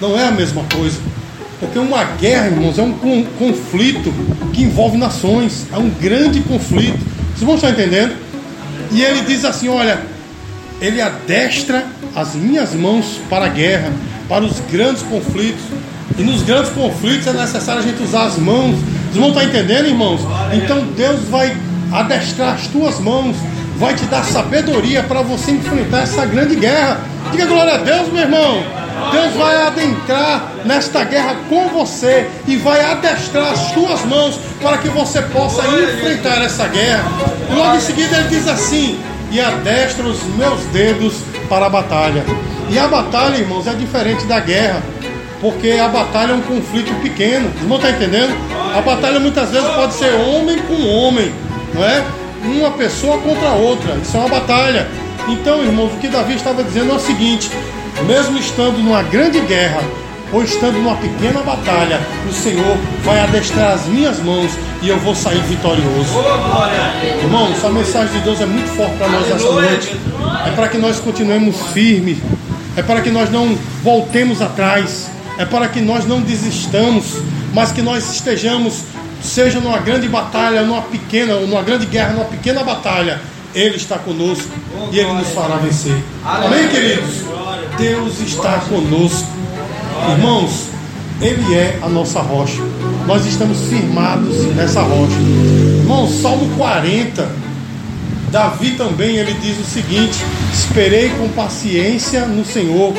Não 0.00 0.18
é 0.18 0.28
a 0.28 0.30
mesma 0.30 0.64
coisa. 0.64 0.98
Porque 1.62 1.78
uma 1.78 2.02
guerra, 2.02 2.46
irmãos, 2.46 2.76
é 2.76 2.82
um 2.82 2.92
conflito 3.38 4.12
que 4.52 4.64
envolve 4.64 4.98
nações, 4.98 5.68
é 5.72 5.78
um 5.78 5.88
grande 5.90 6.40
conflito. 6.40 6.98
Vocês 7.28 7.42
vão 7.42 7.54
estar 7.54 7.70
entendendo? 7.70 8.16
E 8.90 9.00
ele 9.00 9.20
diz 9.20 9.44
assim: 9.44 9.68
olha, 9.68 10.02
ele 10.80 11.00
adestra 11.00 11.86
as 12.16 12.34
minhas 12.34 12.74
mãos 12.74 13.20
para 13.30 13.44
a 13.44 13.48
guerra, 13.48 13.92
para 14.28 14.44
os 14.44 14.58
grandes 14.72 15.02
conflitos. 15.02 15.62
E 16.18 16.22
nos 16.24 16.42
grandes 16.42 16.72
conflitos 16.72 17.28
é 17.28 17.32
necessário 17.32 17.80
a 17.80 17.84
gente 17.84 18.02
usar 18.02 18.24
as 18.24 18.36
mãos. 18.38 18.74
Vocês 19.04 19.18
vão 19.18 19.28
estar 19.28 19.44
entendendo, 19.44 19.86
irmãos? 19.86 20.20
Então 20.52 20.84
Deus 20.96 21.20
vai 21.28 21.56
adestrar 21.92 22.54
as 22.54 22.66
tuas 22.66 22.98
mãos, 22.98 23.36
vai 23.78 23.94
te 23.94 24.04
dar 24.06 24.24
sabedoria 24.24 25.04
para 25.04 25.22
você 25.22 25.52
enfrentar 25.52 26.02
essa 26.02 26.26
grande 26.26 26.56
guerra. 26.56 27.02
Diga 27.30 27.46
glória 27.46 27.74
a 27.74 27.78
Deus, 27.78 28.12
meu 28.12 28.22
irmão. 28.22 28.81
Deus 29.10 29.34
vai 29.34 29.66
adentrar 29.66 30.52
nesta 30.64 31.04
guerra 31.04 31.36
com 31.48 31.68
você 31.68 32.28
e 32.46 32.56
vai 32.56 32.84
adestrar 32.84 33.52
as 33.52 33.58
suas 33.72 34.04
mãos 34.04 34.38
para 34.60 34.78
que 34.78 34.88
você 34.88 35.20
possa 35.22 35.62
enfrentar 35.66 36.42
essa 36.42 36.66
guerra. 36.68 37.04
E 37.50 37.54
logo 37.54 37.76
em 37.76 37.80
seguida 37.80 38.16
ele 38.16 38.28
diz 38.28 38.48
assim: 38.48 38.98
e 39.32 39.40
adestra 39.40 40.04
os 40.04 40.22
meus 40.36 40.60
dedos 40.66 41.14
para 41.48 41.66
a 41.66 41.68
batalha. 41.70 42.22
E 42.70 42.78
a 42.78 42.86
batalha, 42.86 43.36
irmãos, 43.36 43.66
é 43.66 43.74
diferente 43.74 44.26
da 44.26 44.38
guerra, 44.38 44.82
porque 45.40 45.72
a 45.72 45.88
batalha 45.88 46.32
é 46.32 46.34
um 46.34 46.42
conflito 46.42 46.92
pequeno. 47.02 47.50
Não 47.62 47.76
está 47.76 47.90
entendendo? 47.90 48.34
A 48.76 48.80
batalha 48.82 49.18
muitas 49.18 49.50
vezes 49.50 49.68
pode 49.70 49.94
ser 49.94 50.12
homem 50.14 50.58
com 50.58 50.86
homem, 50.86 51.32
não 51.74 51.82
é? 51.82 52.04
Uma 52.44 52.70
pessoa 52.72 53.18
contra 53.18 53.50
outra. 53.52 53.94
Isso 53.96 54.16
é 54.16 54.20
uma 54.20 54.28
batalha. 54.28 54.86
Então, 55.28 55.62
irmãos, 55.62 55.92
o 55.92 55.96
que 55.96 56.08
Davi 56.08 56.34
estava 56.34 56.62
dizendo 56.62 56.92
é 56.92 56.94
o 56.94 57.00
seguinte: 57.00 57.50
mesmo 58.04 58.38
estando 58.38 58.78
numa 58.78 59.02
grande 59.02 59.40
guerra 59.40 59.82
ou 60.32 60.42
estando 60.42 60.78
numa 60.78 60.96
pequena 60.96 61.42
batalha, 61.42 62.00
o 62.28 62.32
Senhor 62.32 62.76
vai 63.04 63.20
adestrar 63.20 63.74
as 63.74 63.86
minhas 63.86 64.18
mãos 64.20 64.50
e 64.80 64.88
eu 64.88 64.98
vou 64.98 65.14
sair 65.14 65.42
vitorioso. 65.42 66.18
Irmãos, 67.22 67.62
a 67.64 67.68
mensagem 67.68 68.12
de 68.18 68.20
Deus 68.20 68.40
é 68.40 68.46
muito 68.46 68.68
forte 68.74 68.96
para 68.96 69.08
nós 69.08 69.30
essa 69.30 69.52
noite. 69.52 69.96
É 70.46 70.50
para 70.52 70.68
que 70.68 70.78
nós 70.78 70.98
continuemos 71.00 71.56
firmes, 71.72 72.18
é 72.76 72.82
para 72.82 73.02
que 73.02 73.10
nós 73.10 73.30
não 73.30 73.56
voltemos 73.82 74.40
atrás, 74.40 75.10
é 75.36 75.44
para 75.44 75.68
que 75.68 75.80
nós 75.80 76.06
não 76.06 76.20
desistamos, 76.20 77.18
mas 77.52 77.70
que 77.70 77.82
nós 77.82 78.10
estejamos, 78.10 78.82
seja 79.22 79.60
numa 79.60 79.78
grande 79.78 80.08
batalha, 80.08 80.62
numa 80.62 80.82
pequena, 80.82 81.34
ou 81.34 81.46
numa 81.46 81.62
grande 81.62 81.84
guerra, 81.84 82.14
numa 82.14 82.24
pequena 82.24 82.64
batalha, 82.64 83.20
Ele 83.54 83.76
está 83.76 83.98
conosco 83.98 84.48
e 84.90 84.98
Ele 84.98 85.12
nos 85.12 85.28
fará 85.28 85.56
vencer. 85.56 85.96
Amém, 86.24 86.68
queridos? 86.68 87.31
Deus 87.76 88.20
está 88.20 88.58
conosco. 88.68 89.28
Irmãos, 90.10 90.68
Ele 91.20 91.54
é 91.54 91.78
a 91.82 91.88
nossa 91.88 92.20
rocha. 92.20 92.62
Nós 93.06 93.24
estamos 93.26 93.62
firmados 93.62 94.46
nessa 94.54 94.82
rocha. 94.82 95.16
Irmãos, 95.80 96.20
Salmo 96.20 96.48
40. 96.56 97.42
Davi 98.30 98.72
também 98.72 99.16
ele 99.16 99.34
diz 99.34 99.58
o 99.58 99.64
seguinte: 99.64 100.18
Esperei 100.52 101.10
com 101.10 101.28
paciência 101.28 102.24
no 102.26 102.44
Senhor, 102.44 102.94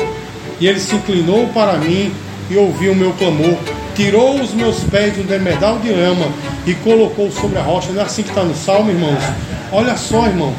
e 0.60 0.66
ele 0.66 0.78
se 0.78 0.94
inclinou 0.94 1.48
para 1.48 1.76
mim 1.76 2.12
e 2.50 2.56
ouviu 2.56 2.92
o 2.92 2.96
meu 2.96 3.12
clamor. 3.14 3.56
Tirou 3.96 4.40
os 4.40 4.52
meus 4.52 4.80
pés 4.84 5.16
do 5.16 5.22
demedal 5.22 5.78
de 5.78 5.90
lama 5.90 6.26
e 6.66 6.74
colocou 6.74 7.30
sobre 7.30 7.58
a 7.58 7.62
rocha. 7.62 7.92
Não 7.92 8.00
é 8.00 8.04
assim 8.04 8.22
que 8.22 8.28
está 8.28 8.42
no 8.42 8.54
salmo, 8.54 8.90
irmãos? 8.90 9.22
Olha 9.72 9.96
só, 9.96 10.26
irmão. 10.26 10.52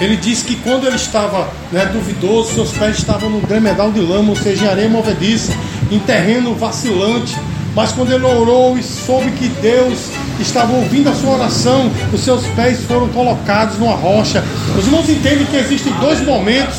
Ele 0.00 0.16
diz 0.16 0.42
que 0.42 0.56
quando 0.56 0.86
ele 0.86 0.96
estava 0.96 1.48
né, 1.72 1.86
duvidoso, 1.86 2.54
seus 2.54 2.72
pés 2.72 2.98
estavam 2.98 3.30
no 3.30 3.40
demedal 3.40 3.90
de 3.90 4.00
lama, 4.00 4.30
ou 4.30 4.36
seja, 4.36 4.66
em 4.66 4.68
areia 4.68 4.88
movediça 4.88 5.52
em 5.90 5.98
terreno 5.98 6.54
vacilante. 6.54 7.36
Mas 7.74 7.92
quando 7.92 8.12
ele 8.12 8.24
orou 8.24 8.78
e 8.78 8.82
soube 8.82 9.30
que 9.32 9.48
Deus 9.48 10.10
estava 10.40 10.72
ouvindo 10.72 11.10
a 11.10 11.14
sua 11.14 11.36
oração, 11.36 11.90
os 12.12 12.20
seus 12.20 12.46
pés 12.48 12.80
foram 12.82 13.08
colocados 13.08 13.78
numa 13.78 13.94
rocha. 13.94 14.42
Os 14.78 14.86
irmãos 14.86 15.08
entendem 15.08 15.46
que 15.46 15.56
existem 15.56 15.92
dois 15.94 16.20
momentos 16.24 16.76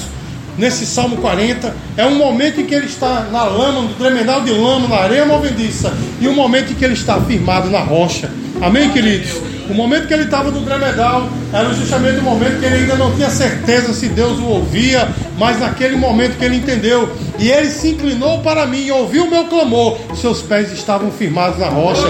nesse 0.58 0.86
Salmo 0.86 1.18
40. 1.18 1.76
É 1.96 2.06
um 2.06 2.16
momento 2.16 2.62
em 2.62 2.66
que 2.66 2.74
ele 2.74 2.88
está 2.88 3.28
na 3.32 3.44
lama, 3.44 3.82
no 3.82 3.94
tremendal 3.94 4.42
de 4.42 4.52
lama, 4.52 4.88
na 4.88 4.96
areia 4.98 5.26
movediça, 5.26 5.94
e 6.20 6.28
um 6.28 6.34
momento 6.34 6.72
em 6.72 6.76
que 6.76 6.84
ele 6.84 6.96
está 6.96 7.20
firmado 7.22 7.70
na 7.70 7.80
rocha. 7.80 8.32
Amém, 8.62 8.90
queridos? 8.90 9.57
O 9.70 9.74
momento 9.74 10.08
que 10.08 10.14
ele 10.14 10.24
estava 10.24 10.50
no 10.50 10.62
tremedal 10.62 11.28
era 11.52 11.74
justamente 11.74 12.20
o 12.20 12.24
momento 12.24 12.60
que 12.60 12.66
ele 12.66 12.76
ainda 12.76 12.96
não 12.96 13.14
tinha 13.14 13.30
certeza 13.30 13.94
se 13.94 14.08
Deus 14.08 14.40
o 14.40 14.46
ouvia, 14.46 15.10
mas 15.38 15.60
naquele 15.60 15.98
momento 15.98 16.38
que 16.38 16.46
ele 16.46 16.56
entendeu 16.56 17.10
e 17.38 17.50
ele 17.50 17.70
se 17.70 17.90
inclinou 17.90 18.40
para 18.40 18.66
mim 18.66 18.86
e 18.86 18.92
ouviu 18.92 19.26
o 19.26 19.30
meu 19.30 19.46
clamor, 19.46 19.98
seus 20.16 20.42
pés 20.42 20.72
estavam 20.72 21.12
firmados 21.12 21.60
na 21.60 21.68
rocha. 21.68 22.08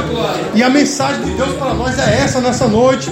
E 0.53 0.61
a 0.61 0.69
mensagem 0.69 1.23
de 1.23 1.31
Deus 1.31 1.55
para 1.55 1.73
nós 1.73 1.97
é 1.97 2.21
essa 2.21 2.39
nessa 2.39 2.67
noite, 2.67 3.11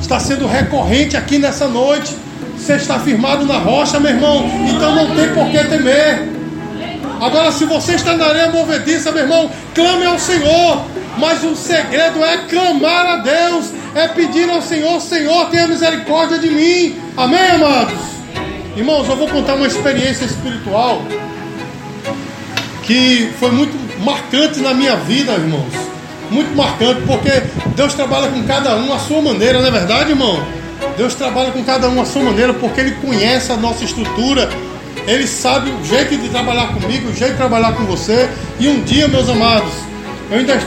está 0.00 0.18
sendo 0.18 0.46
recorrente 0.46 1.16
aqui 1.16 1.38
nessa 1.38 1.68
noite. 1.68 2.16
Você 2.56 2.74
está 2.74 2.98
firmado 2.98 3.44
na 3.44 3.58
rocha, 3.58 3.98
meu 3.98 4.12
irmão, 4.12 4.44
então 4.68 4.94
não 4.94 5.14
tem 5.14 5.28
por 5.34 5.50
que 5.50 5.64
temer. 5.64 6.28
Agora, 7.20 7.52
se 7.52 7.64
você 7.64 7.94
está 7.94 8.16
na 8.16 8.26
areia 8.26 8.50
movediça, 8.50 9.12
meu 9.12 9.22
irmão, 9.22 9.50
clame 9.74 10.06
ao 10.06 10.18
Senhor. 10.18 10.82
Mas 11.18 11.44
o 11.44 11.54
segredo 11.54 12.24
é 12.24 12.38
clamar 12.48 13.06
a 13.06 13.16
Deus, 13.16 13.66
é 13.94 14.08
pedir 14.08 14.48
ao 14.48 14.62
Senhor: 14.62 15.00
Senhor, 15.00 15.50
tenha 15.50 15.66
misericórdia 15.66 16.38
de 16.38 16.50
mim. 16.50 16.96
Amém, 17.16 17.50
amados? 17.50 18.12
Irmãos, 18.76 19.08
eu 19.08 19.16
vou 19.16 19.28
contar 19.28 19.54
uma 19.54 19.66
experiência 19.66 20.24
espiritual 20.24 21.02
que 22.84 23.30
foi 23.38 23.50
muito 23.50 23.72
marcante 24.02 24.60
na 24.60 24.74
minha 24.74 24.96
vida, 24.96 25.32
irmãos. 25.32 25.72
Muito 26.30 26.56
marcante, 26.56 27.02
porque 27.06 27.30
Deus 27.76 27.92
trabalha 27.92 28.28
com 28.28 28.42
cada 28.44 28.74
um 28.76 28.92
à 28.92 28.98
sua 28.98 29.20
maneira, 29.20 29.60
não 29.60 29.68
é 29.68 29.70
verdade, 29.70 30.10
irmão? 30.10 30.42
Deus 30.96 31.14
trabalha 31.14 31.50
com 31.50 31.62
cada 31.62 31.88
um 31.88 32.00
à 32.00 32.04
sua 32.06 32.22
maneira, 32.22 32.54
porque 32.54 32.80
Ele 32.80 32.92
conhece 32.92 33.52
a 33.52 33.56
nossa 33.56 33.84
estrutura, 33.84 34.48
Ele 35.06 35.26
sabe 35.26 35.70
o 35.70 35.84
jeito 35.84 36.16
de 36.16 36.30
trabalhar 36.30 36.68
comigo, 36.68 37.10
o 37.10 37.14
jeito 37.14 37.32
de 37.32 37.36
trabalhar 37.36 37.74
com 37.74 37.84
você. 37.84 38.28
E 38.58 38.68
um 38.68 38.82
dia, 38.82 39.06
meus 39.08 39.28
amados, 39.28 39.72
eu 40.30 40.38
ainda 40.38 40.58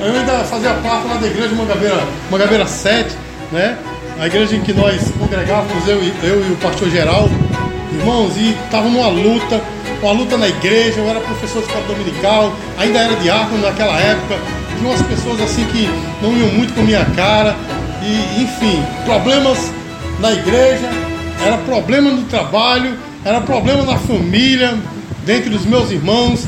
eu 0.00 0.12
ainda 0.12 0.44
fazia 0.44 0.74
parte 0.74 1.06
lá 1.08 1.14
da 1.14 1.26
igreja 1.26 1.54
Mangabeira, 1.54 2.02
Mangabeira 2.30 2.66
7, 2.66 3.14
né? 3.52 3.78
A 4.18 4.26
igreja 4.26 4.56
em 4.56 4.60
que 4.60 4.72
nós 4.72 5.10
congregávamos, 5.18 5.88
eu, 5.88 6.00
eu 6.22 6.48
e 6.48 6.52
o 6.52 6.56
pastor 6.56 6.88
Geraldo, 6.88 7.32
irmãos, 7.98 8.36
e 8.36 8.50
estava 8.64 8.88
numa 8.88 9.08
luta, 9.08 9.60
uma 10.02 10.12
luta 10.12 10.36
na 10.36 10.48
igreja, 10.48 11.00
eu 11.00 11.08
era 11.08 11.20
professor 11.20 11.62
de 11.62 11.68
escola 11.68 11.86
dominical, 11.86 12.52
ainda 12.78 12.98
era 13.00 13.16
diácono 13.16 13.62
naquela 13.62 13.98
época, 13.98 14.36
tinha 14.76 14.88
umas 14.88 15.02
pessoas 15.02 15.40
assim 15.40 15.64
que 15.66 15.88
não 16.22 16.36
iam 16.36 16.48
muito 16.48 16.74
com 16.74 16.82
minha 16.82 17.04
cara, 17.16 17.56
e 18.02 18.42
enfim, 18.42 18.82
problemas 19.04 19.70
na 20.20 20.32
igreja, 20.32 20.88
era 21.44 21.58
problema 21.58 22.10
no 22.10 22.22
trabalho, 22.24 22.94
era 23.24 23.40
problema 23.40 23.82
na 23.82 23.98
família, 23.98 24.74
dentre 25.24 25.54
os 25.54 25.64
meus 25.64 25.90
irmãos. 25.90 26.46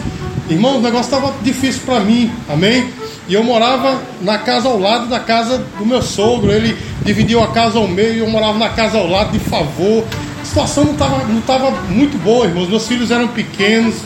Irmãos, 0.48 0.76
o 0.76 0.80
negócio 0.80 1.12
estava 1.12 1.34
difícil 1.42 1.82
para 1.84 2.00
mim, 2.00 2.30
amém? 2.48 2.88
E 3.28 3.34
eu 3.34 3.42
morava 3.42 4.00
na 4.20 4.38
casa 4.38 4.68
ao 4.68 4.78
lado 4.78 5.08
da 5.08 5.18
casa 5.18 5.64
do 5.78 5.84
meu 5.84 6.00
sogro. 6.00 6.52
Ele 6.52 6.76
dividiu 7.04 7.42
a 7.42 7.48
casa 7.48 7.78
ao 7.78 7.88
meio, 7.88 8.24
eu 8.24 8.30
morava 8.30 8.56
na 8.56 8.68
casa 8.68 8.98
ao 8.98 9.08
lado 9.08 9.32
de 9.32 9.40
favor. 9.40 10.04
A 10.40 10.44
situação 10.44 10.84
não 10.84 10.92
estava 10.92 11.24
não 11.24 11.40
tava 11.40 11.70
muito 11.88 12.16
boa, 12.22 12.46
irmãos. 12.46 12.68
Meus 12.68 12.86
filhos 12.86 13.10
eram 13.10 13.28
pequenos. 13.28 13.96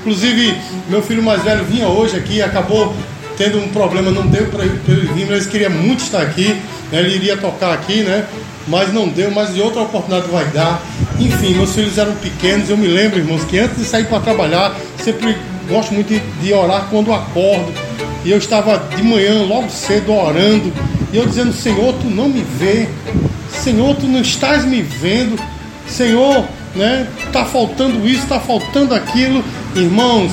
Inclusive, 0.00 0.56
meu 0.88 1.00
filho 1.00 1.22
mais 1.22 1.42
velho 1.42 1.64
vinha 1.64 1.88
hoje 1.88 2.16
aqui, 2.16 2.42
acabou 2.42 2.94
tendo 3.38 3.58
um 3.58 3.68
problema, 3.68 4.10
não 4.10 4.26
deu 4.26 4.46
para 4.46 4.64
ele 4.64 5.08
vir, 5.14 5.26
mas 5.26 5.42
ele 5.42 5.50
queria 5.50 5.70
muito 5.70 6.00
estar 6.00 6.20
aqui. 6.20 6.60
Né? 6.90 6.98
Ele 6.98 7.14
iria 7.14 7.36
tocar 7.36 7.72
aqui, 7.72 8.02
né? 8.02 8.26
Mas 8.66 8.92
não 8.92 9.08
deu, 9.08 9.30
mas 9.30 9.54
de 9.54 9.60
outra 9.60 9.82
oportunidade 9.82 10.30
vai 10.30 10.46
dar. 10.46 10.82
Enfim, 11.18 11.54
meus 11.54 11.74
filhos 11.74 11.96
eram 11.96 12.14
pequenos. 12.16 12.68
Eu 12.68 12.76
me 12.76 12.88
lembro, 12.88 13.18
irmãos, 13.18 13.44
que 13.44 13.58
antes 13.58 13.76
de 13.76 13.84
sair 13.84 14.06
para 14.06 14.20
trabalhar, 14.20 14.74
sempre 14.98 15.36
gosto 15.68 15.94
muito 15.94 16.08
de, 16.08 16.18
de 16.18 16.52
orar 16.52 16.88
quando 16.90 17.12
acordo 17.12 17.72
e 18.24 18.30
eu 18.30 18.38
estava 18.38 18.78
de 18.96 19.02
manhã, 19.02 19.42
logo 19.42 19.68
cedo, 19.70 20.12
orando. 20.12 20.72
E 21.12 21.16
eu 21.16 21.26
dizendo: 21.26 21.52
Senhor, 21.52 21.94
tu 21.94 22.06
não 22.06 22.28
me 22.28 22.42
vê. 22.58 22.88
Senhor, 23.50 23.94
tu 23.96 24.06
não 24.06 24.20
estás 24.20 24.64
me 24.64 24.80
vendo. 24.80 25.38
Senhor, 25.86 26.44
né? 26.74 27.06
Tá 27.32 27.44
faltando 27.44 28.08
isso, 28.08 28.26
tá 28.26 28.40
faltando 28.40 28.94
aquilo. 28.94 29.44
Irmãos, 29.76 30.32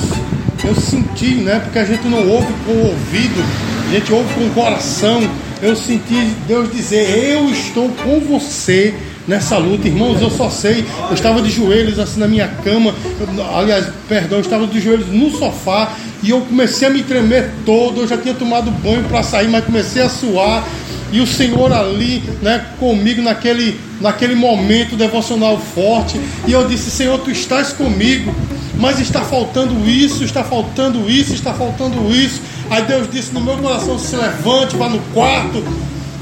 eu 0.64 0.74
senti, 0.74 1.34
né? 1.34 1.60
Porque 1.60 1.78
a 1.78 1.84
gente 1.84 2.06
não 2.08 2.26
ouve 2.28 2.52
com 2.64 2.72
o 2.72 2.86
ouvido, 2.86 3.44
a 3.88 3.94
gente 3.94 4.12
ouve 4.12 4.32
com 4.34 4.46
o 4.46 4.50
coração. 4.50 5.22
Eu 5.60 5.76
senti 5.76 6.32
Deus 6.48 6.72
dizer: 6.72 7.34
Eu 7.34 7.50
estou 7.50 7.90
com 8.02 8.18
você 8.20 8.94
nessa 9.26 9.56
luta, 9.58 9.88
irmãos. 9.88 10.20
Eu 10.20 10.30
só 10.30 10.50
sei, 10.50 10.84
eu 11.08 11.14
estava 11.14 11.40
de 11.42 11.50
joelhos 11.50 11.98
assim 11.98 12.20
na 12.20 12.28
minha 12.28 12.48
cama, 12.48 12.94
eu, 13.20 13.56
aliás, 13.56 13.86
perdão, 14.08 14.38
eu 14.38 14.42
estava 14.42 14.66
de 14.66 14.80
joelhos 14.80 15.08
no 15.08 15.30
sofá 15.30 15.92
e 16.22 16.30
eu 16.30 16.40
comecei 16.42 16.86
a 16.88 16.90
me 16.90 17.02
tremer 17.02 17.50
todo. 17.64 18.00
Eu 18.00 18.08
já 18.08 18.16
tinha 18.16 18.34
tomado 18.34 18.70
banho 18.70 19.04
para 19.04 19.22
sair, 19.22 19.48
mas 19.48 19.64
comecei 19.64 20.02
a 20.02 20.08
suar. 20.08 20.66
E 21.12 21.20
o 21.20 21.26
Senhor 21.26 21.70
ali, 21.70 22.22
né, 22.40 22.64
comigo 22.78 23.20
naquele, 23.20 23.78
naquele 24.00 24.34
momento 24.34 24.96
devocional 24.96 25.58
forte. 25.58 26.18
E 26.46 26.52
eu 26.52 26.66
disse: 26.66 26.90
Senhor, 26.90 27.18
tu 27.18 27.30
estás 27.30 27.72
comigo, 27.72 28.34
mas 28.78 28.98
está 28.98 29.20
faltando 29.20 29.86
isso, 29.86 30.24
está 30.24 30.42
faltando 30.42 31.10
isso, 31.10 31.34
está 31.34 31.52
faltando 31.52 32.10
isso. 32.14 32.40
Aí 32.70 32.82
Deus 32.84 33.10
disse 33.10 33.34
no 33.34 33.42
meu 33.42 33.58
coração: 33.58 33.98
se 33.98 34.16
levante, 34.16 34.74
vá 34.76 34.88
no 34.88 35.00
quarto. 35.12 35.62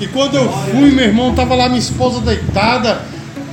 E 0.01 0.07
quando 0.07 0.35
eu 0.35 0.51
fui, 0.51 0.91
meu 0.91 1.05
irmão, 1.05 1.31
estava 1.31 1.55
lá 1.55 1.69
minha 1.69 1.79
esposa 1.79 2.21
deitada. 2.21 3.03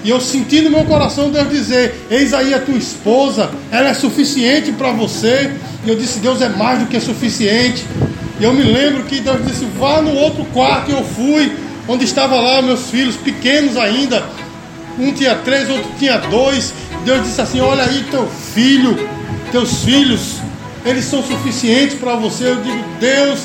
E 0.03 0.09
eu 0.09 0.21
senti 0.21 0.61
no 0.61 0.69
meu 0.69 0.85
coração 0.85 1.29
Deus 1.29 1.49
dizer: 1.49 2.07
Eis 2.09 2.33
aí 2.33 2.53
a 2.53 2.59
tua 2.59 2.77
esposa, 2.77 3.49
ela 3.69 3.89
é 3.89 3.93
suficiente 3.93 4.71
para 4.71 4.93
você. 4.93 5.51
E 5.85 5.89
eu 5.89 5.95
disse: 5.97 6.19
Deus 6.19 6.41
é 6.41 6.47
mais 6.47 6.79
do 6.79 6.85
que 6.85 6.97
suficiente. 7.01 7.85
E 8.39 8.43
eu 8.45 8.53
me 8.53 8.63
lembro 8.63 9.03
que 9.03 9.19
Deus 9.19 9.45
disse: 9.45 9.65
Vá 9.77 10.01
no 10.01 10.13
outro 10.13 10.45
quarto. 10.53 10.89
E 10.89 10.93
eu 10.93 11.03
fui, 11.03 11.51
onde 11.85 12.05
estavam 12.05 12.41
lá 12.41 12.61
meus 12.61 12.89
filhos, 12.89 13.17
pequenos 13.17 13.75
ainda. 13.75 14.23
Um 14.97 15.11
tinha 15.11 15.35
três, 15.35 15.69
outro 15.69 15.91
tinha 15.99 16.17
dois. 16.17 16.73
Deus 17.03 17.23
disse 17.23 17.41
assim: 17.41 17.59
Olha 17.59 17.83
aí, 17.83 18.05
teu 18.09 18.25
filho, 18.53 18.97
teus 19.51 19.83
filhos, 19.83 20.37
eles 20.85 21.03
são 21.03 21.21
suficientes 21.21 21.97
para 21.99 22.15
você. 22.15 22.45
Eu 22.45 22.61
digo: 22.61 22.81
Deus 23.01 23.41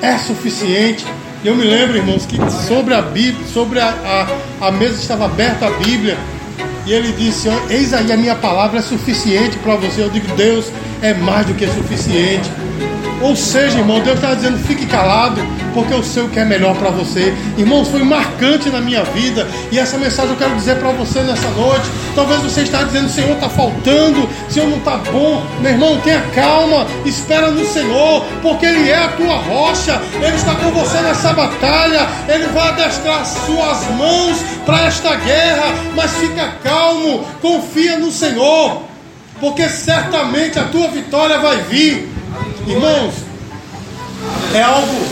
é 0.00 0.16
suficiente. 0.18 1.04
Eu 1.46 1.54
me 1.54 1.62
lembro, 1.62 1.96
irmãos, 1.96 2.26
que 2.26 2.36
sobre 2.66 2.92
a 2.92 3.00
Bíblia, 3.00 3.46
sobre 3.46 3.78
a, 3.78 4.26
a, 4.60 4.66
a 4.66 4.70
mesa 4.72 5.00
estava 5.00 5.26
aberta 5.26 5.68
a 5.68 5.70
Bíblia. 5.70 6.18
E 6.84 6.92
ele 6.92 7.12
disse: 7.12 7.46
Eis 7.70 7.94
aí 7.94 8.10
a 8.10 8.16
minha 8.16 8.34
palavra 8.34 8.80
é 8.80 8.82
suficiente 8.82 9.56
para 9.58 9.76
você. 9.76 10.02
Eu 10.02 10.10
digo: 10.10 10.26
Deus 10.34 10.72
é 11.00 11.14
mais 11.14 11.46
do 11.46 11.54
que 11.54 11.64
suficiente. 11.68 12.50
Ou 13.22 13.34
seja, 13.34 13.78
irmão, 13.78 14.00
Deus 14.00 14.16
está 14.16 14.34
dizendo: 14.34 14.58
fique 14.58 14.86
calado, 14.86 15.40
porque 15.72 15.92
eu 15.92 16.02
sei 16.02 16.22
o 16.22 16.28
que 16.28 16.38
é 16.38 16.44
melhor 16.44 16.76
para 16.76 16.90
você. 16.90 17.34
Irmãos, 17.56 17.88
foi 17.88 18.02
marcante 18.02 18.68
na 18.68 18.80
minha 18.80 19.02
vida. 19.04 19.48
E 19.72 19.78
essa 19.78 19.96
mensagem 19.96 20.32
eu 20.32 20.36
quero 20.36 20.54
dizer 20.54 20.76
para 20.76 20.90
você 20.90 21.20
nessa 21.20 21.48
noite. 21.50 21.86
Talvez 22.14 22.40
você 22.42 22.60
está 22.62 22.82
dizendo: 22.82 23.08
Senhor, 23.08 23.32
está 23.32 23.48
faltando, 23.48 24.28
Senhor, 24.48 24.68
não 24.68 24.78
está 24.78 24.98
bom. 24.98 25.44
Meu 25.60 25.72
irmão, 25.72 25.98
tenha 26.02 26.20
calma, 26.34 26.86
espera 27.04 27.50
no 27.50 27.66
Senhor, 27.66 28.24
porque 28.42 28.66
Ele 28.66 28.90
é 28.90 29.04
a 29.04 29.08
tua 29.08 29.36
rocha. 29.36 30.00
Ele 30.14 30.36
está 30.36 30.54
com 30.54 30.70
você 30.70 31.00
nessa 31.00 31.32
batalha. 31.32 32.06
Ele 32.28 32.46
vai 32.48 32.68
adestrar 32.68 33.24
suas 33.24 33.90
mãos 33.96 34.36
para 34.66 34.86
esta 34.86 35.14
guerra. 35.16 35.74
Mas 35.94 36.12
fica 36.12 36.52
calmo, 36.62 37.24
confia 37.40 37.98
no 37.98 38.12
Senhor, 38.12 38.82
porque 39.40 39.68
certamente 39.68 40.58
a 40.58 40.64
tua 40.64 40.88
vitória 40.88 41.38
vai 41.38 41.56
vir. 41.62 42.15
Irmãos, 42.66 43.14
é 44.52 44.60
algo 44.60 45.06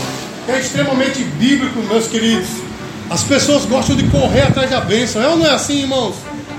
que 0.45 0.51
é 0.51 0.59
extremamente 0.59 1.23
bíblico, 1.23 1.79
meus 1.83 2.05
queridos. 2.05 2.49
As 3.09 3.23
pessoas 3.23 3.63
gostam 3.65 3.95
de 3.95 4.03
correr 4.09 4.41
atrás 4.41 4.69
da 4.69 4.81
bênção. 4.81 5.21
É 5.21 5.29
ou 5.29 5.37
não 5.37 5.45
é 5.45 5.51
assim, 5.51 5.81
irmãos? 5.83 6.15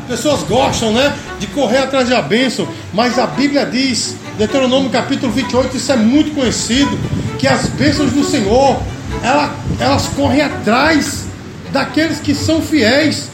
Pessoas 0.09 0.43
gostam, 0.45 0.93
né? 0.93 1.15
De 1.39 1.49
correr 1.49 1.79
atrás 1.79 2.09
da 2.09 2.23
bênção. 2.23 2.67
Mas 2.95 3.19
a 3.19 3.27
Bíblia 3.27 3.67
diz, 3.67 4.17
Deuteronômio 4.39 4.89
capítulo 4.89 5.31
28, 5.33 5.77
isso 5.77 5.93
é 5.93 5.97
muito 5.97 6.35
conhecido, 6.35 6.99
que 7.39 7.47
as 7.47 7.67
bênçãos 7.67 8.13
do 8.13 8.25
Senhor, 8.25 8.81
ela, 9.23 9.55
elas 9.79 10.07
correm 10.09 10.41
atrás 10.41 11.25
daqueles 11.73 12.21
que 12.21 12.35
são 12.35 12.63
fiéis. 12.63 13.29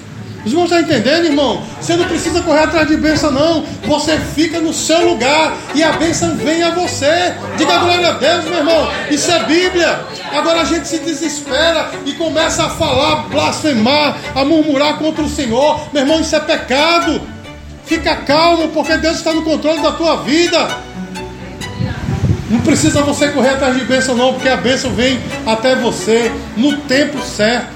Os 0.44 0.50
irmãos 0.50 0.64
estão 0.64 0.80
entendendo, 0.80 1.26
irmão? 1.26 1.62
Você 1.80 1.94
não 1.94 2.04
precisa 2.04 2.42
correr 2.42 2.64
atrás 2.64 2.88
de 2.88 2.96
bênção, 2.96 3.30
não. 3.30 3.64
Você 3.86 4.18
fica 4.18 4.60
no 4.60 4.72
seu 4.72 5.08
lugar 5.08 5.56
e 5.74 5.84
a 5.84 5.92
bênção 5.92 6.34
vem 6.36 6.62
a 6.62 6.70
você. 6.70 7.34
Diga 7.56 7.78
glória 7.78 8.08
a 8.08 8.12
Deus, 8.12 8.44
meu 8.44 8.58
irmão. 8.58 8.90
Isso 9.08 9.30
é 9.30 9.44
Bíblia. 9.44 10.00
Agora 10.32 10.62
a 10.62 10.64
gente 10.64 10.88
se 10.88 10.98
desespera 10.98 11.90
e 12.04 12.12
começa 12.14 12.64
a 12.64 12.70
falar, 12.70 13.28
blasfemar, 13.28 14.16
a 14.34 14.44
murmurar 14.44 14.98
contra 14.98 15.22
o 15.22 15.28
Senhor. 15.28 15.80
Meu 15.92 16.02
irmão, 16.02 16.20
isso 16.20 16.34
é 16.34 16.40
pecado. 16.40 17.20
Fica 17.84 18.16
calmo, 18.16 18.68
porque 18.68 18.96
Deus 18.96 19.18
está 19.18 19.32
no 19.32 19.42
controle 19.42 19.80
da 19.80 19.92
tua 19.92 20.22
vida. 20.22 20.68
Não 22.50 22.60
precisa 22.60 23.00
você 23.02 23.28
correr 23.28 23.50
atrás 23.50 23.76
de 23.76 23.84
bênção, 23.84 24.14
não, 24.14 24.34
porque 24.34 24.48
a 24.48 24.56
bênção 24.56 24.92
vem 24.92 25.18
até 25.46 25.74
você 25.74 26.30
no 26.56 26.76
tempo 26.78 27.22
certo. 27.22 27.71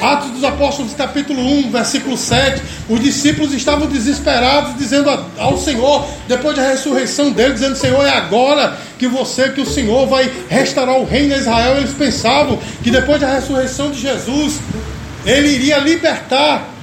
Atos 0.00 0.30
dos 0.30 0.44
Apóstolos, 0.44 0.92
capítulo 0.94 1.40
1, 1.40 1.70
versículo 1.70 2.16
7. 2.16 2.62
Os 2.88 3.00
discípulos 3.00 3.52
estavam 3.52 3.86
desesperados, 3.86 4.76
dizendo 4.76 5.10
ao 5.38 5.56
Senhor, 5.56 6.06
depois 6.28 6.56
da 6.56 6.62
ressurreição 6.62 7.30
dele, 7.32 7.54
dizendo: 7.54 7.76
Senhor, 7.76 8.04
é 8.04 8.10
agora 8.10 8.76
que 8.98 9.08
você, 9.08 9.48
que 9.48 9.60
o 9.60 9.66
Senhor 9.66 10.06
vai 10.06 10.30
restaurar 10.48 10.96
o 10.98 11.04
reino 11.04 11.34
de 11.34 11.40
Israel. 11.40 11.78
Eles 11.78 11.94
pensavam 11.94 12.58
que 12.82 12.90
depois 12.90 13.20
da 13.20 13.32
ressurreição 13.32 13.90
de 13.90 14.00
Jesus, 14.00 14.60
ele 15.24 15.48
iria 15.48 15.78
libertar 15.78 16.75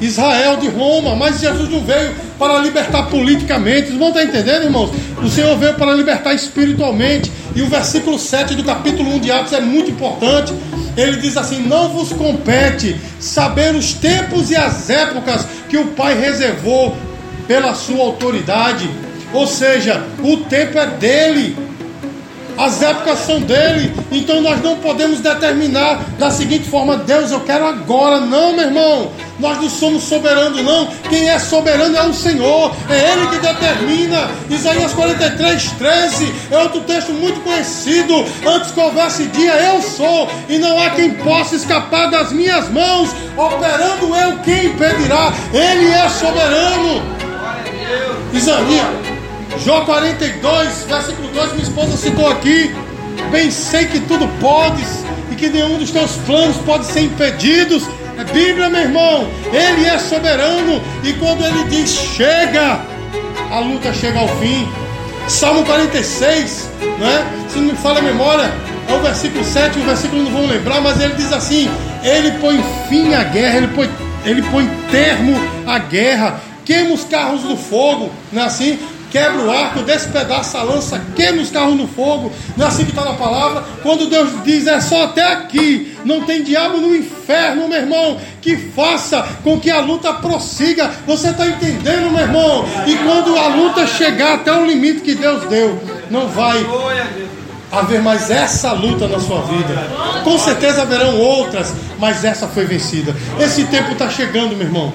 Israel 0.00 0.56
de 0.56 0.68
Roma, 0.68 1.14
mas 1.14 1.40
Jesus 1.40 1.68
não 1.70 1.80
veio 1.84 2.14
para 2.38 2.58
libertar 2.58 3.04
politicamente. 3.04 3.88
Vocês 3.88 3.98
vão 3.98 4.08
estar 4.08 4.24
entendendo, 4.24 4.64
irmãos? 4.64 4.90
O 5.22 5.28
Senhor 5.28 5.56
veio 5.58 5.74
para 5.74 5.94
libertar 5.94 6.34
espiritualmente. 6.34 7.32
E 7.54 7.62
o 7.62 7.68
versículo 7.68 8.18
7 8.18 8.54
do 8.54 8.64
capítulo 8.64 9.14
1 9.14 9.20
de 9.20 9.32
Atos 9.32 9.52
é 9.52 9.60
muito 9.60 9.90
importante. 9.90 10.52
Ele 10.96 11.16
diz 11.16 11.36
assim: 11.36 11.62
Não 11.62 11.88
vos 11.88 12.12
compete 12.12 12.96
saber 13.18 13.74
os 13.74 13.94
tempos 13.94 14.50
e 14.50 14.56
as 14.56 14.90
épocas 14.90 15.46
que 15.68 15.78
o 15.78 15.86
Pai 15.88 16.18
reservou 16.18 16.94
pela 17.48 17.74
sua 17.74 18.02
autoridade. 18.04 18.88
Ou 19.32 19.46
seja, 19.46 20.04
o 20.22 20.36
tempo 20.38 20.78
é 20.78 20.86
dele. 20.86 21.65
As 22.58 22.80
épocas 22.82 23.18
são 23.20 23.40
dele, 23.40 23.92
então 24.10 24.40
nós 24.40 24.62
não 24.62 24.76
podemos 24.76 25.20
determinar 25.20 26.00
da 26.18 26.30
seguinte 26.30 26.68
forma: 26.68 26.96
Deus, 26.96 27.30
eu 27.30 27.40
quero 27.40 27.66
agora. 27.66 28.20
Não, 28.20 28.54
meu 28.54 28.66
irmão, 28.66 29.10
nós 29.38 29.60
não 29.60 29.68
somos 29.68 30.04
soberanos, 30.04 30.62
não. 30.62 30.88
Quem 31.08 31.28
é 31.28 31.38
soberano 31.38 31.96
é 31.96 32.02
o 32.06 32.14
Senhor, 32.14 32.74
é 32.88 33.12
Ele 33.12 33.26
que 33.28 33.38
determina. 33.38 34.30
Isaías 34.48 34.92
43, 34.94 35.70
13 35.72 36.34
é 36.50 36.58
outro 36.58 36.80
texto 36.80 37.12
muito 37.12 37.40
conhecido. 37.40 38.24
Antes 38.46 38.70
que 38.70 38.80
houvesse 38.80 39.24
dia, 39.26 39.52
eu 39.52 39.82
sou, 39.82 40.28
e 40.48 40.58
não 40.58 40.80
há 40.82 40.90
quem 40.90 41.14
possa 41.14 41.56
escapar 41.56 42.10
das 42.10 42.32
minhas 42.32 42.70
mãos. 42.70 43.10
Operando 43.36 44.14
eu, 44.16 44.38
quem 44.38 44.66
impedirá? 44.66 45.32
Ele 45.52 45.90
é 45.90 46.08
soberano. 46.08 47.02
Isaías. 48.32 49.05
Jó 49.64 49.84
42, 49.84 50.84
versículo 50.88 51.28
2, 51.28 51.52
minha 51.52 51.62
esposa 51.62 51.96
citou 51.96 52.28
aqui. 52.28 52.74
Bem 53.30 53.50
sei 53.50 53.86
que 53.86 54.00
tudo 54.00 54.28
podes 54.40 55.04
e 55.30 55.34
que 55.34 55.48
nenhum 55.48 55.78
dos 55.78 55.90
teus 55.90 56.12
planos 56.26 56.56
pode 56.58 56.86
ser 56.86 57.00
impedidos. 57.00 57.84
É 58.18 58.24
Bíblia, 58.24 58.68
meu 58.68 58.82
irmão. 58.82 59.28
Ele 59.52 59.86
é 59.86 59.98
soberano 59.98 60.82
e 61.02 61.12
quando 61.14 61.44
ele 61.44 61.64
diz 61.64 61.90
chega, 61.90 62.80
a 63.50 63.58
luta 63.60 63.92
chega 63.92 64.18
ao 64.18 64.28
fim. 64.38 64.68
Salmo 65.28 65.64
46, 65.64 66.70
né? 66.98 67.26
Se 67.48 67.58
não 67.58 67.72
me 67.72 67.76
falha 67.76 67.98
a 67.98 68.02
memória, 68.02 68.52
é 68.88 68.94
o 68.94 69.00
versículo 69.00 69.44
7, 69.44 69.78
o 69.78 69.82
versículo 69.82 70.22
não 70.22 70.30
vão 70.30 70.46
lembrar, 70.46 70.80
mas 70.80 71.00
ele 71.00 71.14
diz 71.14 71.32
assim: 71.32 71.68
Ele 72.02 72.32
põe 72.38 72.62
fim 72.88 73.12
à 73.12 73.24
guerra, 73.24 73.56
ele 73.56 73.68
põe, 73.68 73.90
ele 74.24 74.42
põe 74.42 74.70
termo 74.90 75.34
à 75.66 75.78
guerra, 75.78 76.40
queima 76.64 76.94
os 76.94 77.02
carros 77.04 77.42
do 77.42 77.56
fogo, 77.56 78.10
não 78.32 78.42
é 78.42 78.44
assim? 78.44 78.78
Quebra 79.16 79.40
o 79.40 79.50
arco, 79.50 79.82
despedaça 79.82 80.58
a 80.58 80.62
lança, 80.62 81.02
queima 81.14 81.40
os 81.40 81.50
carros 81.50 81.74
no 81.74 81.88
fogo. 81.88 82.30
Não 82.54 82.66
é 82.66 82.68
assim 82.68 82.84
que 82.84 82.90
está 82.90 83.02
na 83.02 83.14
palavra? 83.14 83.64
Quando 83.82 84.10
Deus 84.10 84.28
diz 84.44 84.66
é 84.66 84.78
só 84.78 85.04
até 85.04 85.22
aqui, 85.32 85.96
não 86.04 86.26
tem 86.26 86.42
diabo 86.42 86.76
no 86.76 86.94
inferno, 86.94 87.66
meu 87.66 87.78
irmão, 87.78 88.18
que 88.42 88.58
faça 88.58 89.26
com 89.42 89.58
que 89.58 89.70
a 89.70 89.80
luta 89.80 90.12
prossiga. 90.12 90.90
Você 91.06 91.30
está 91.30 91.46
entendendo, 91.46 92.10
meu 92.10 92.20
irmão? 92.20 92.66
E 92.86 92.94
quando 92.96 93.38
a 93.38 93.48
luta 93.48 93.86
chegar 93.86 94.34
até 94.34 94.52
o 94.52 94.66
limite 94.66 95.00
que 95.00 95.14
Deus 95.14 95.48
deu, 95.48 95.80
não 96.10 96.28
vai 96.28 96.66
haver 97.72 98.02
mais 98.02 98.30
essa 98.30 98.72
luta 98.72 99.08
na 99.08 99.18
sua 99.18 99.40
vida. 99.42 100.22
Com 100.24 100.38
certeza 100.38 100.82
haverão 100.82 101.18
outras, 101.18 101.72
mas 101.98 102.22
essa 102.22 102.46
foi 102.46 102.66
vencida. 102.66 103.16
Esse 103.40 103.64
tempo 103.64 103.92
está 103.92 104.10
chegando, 104.10 104.54
meu 104.54 104.66
irmão. 104.66 104.92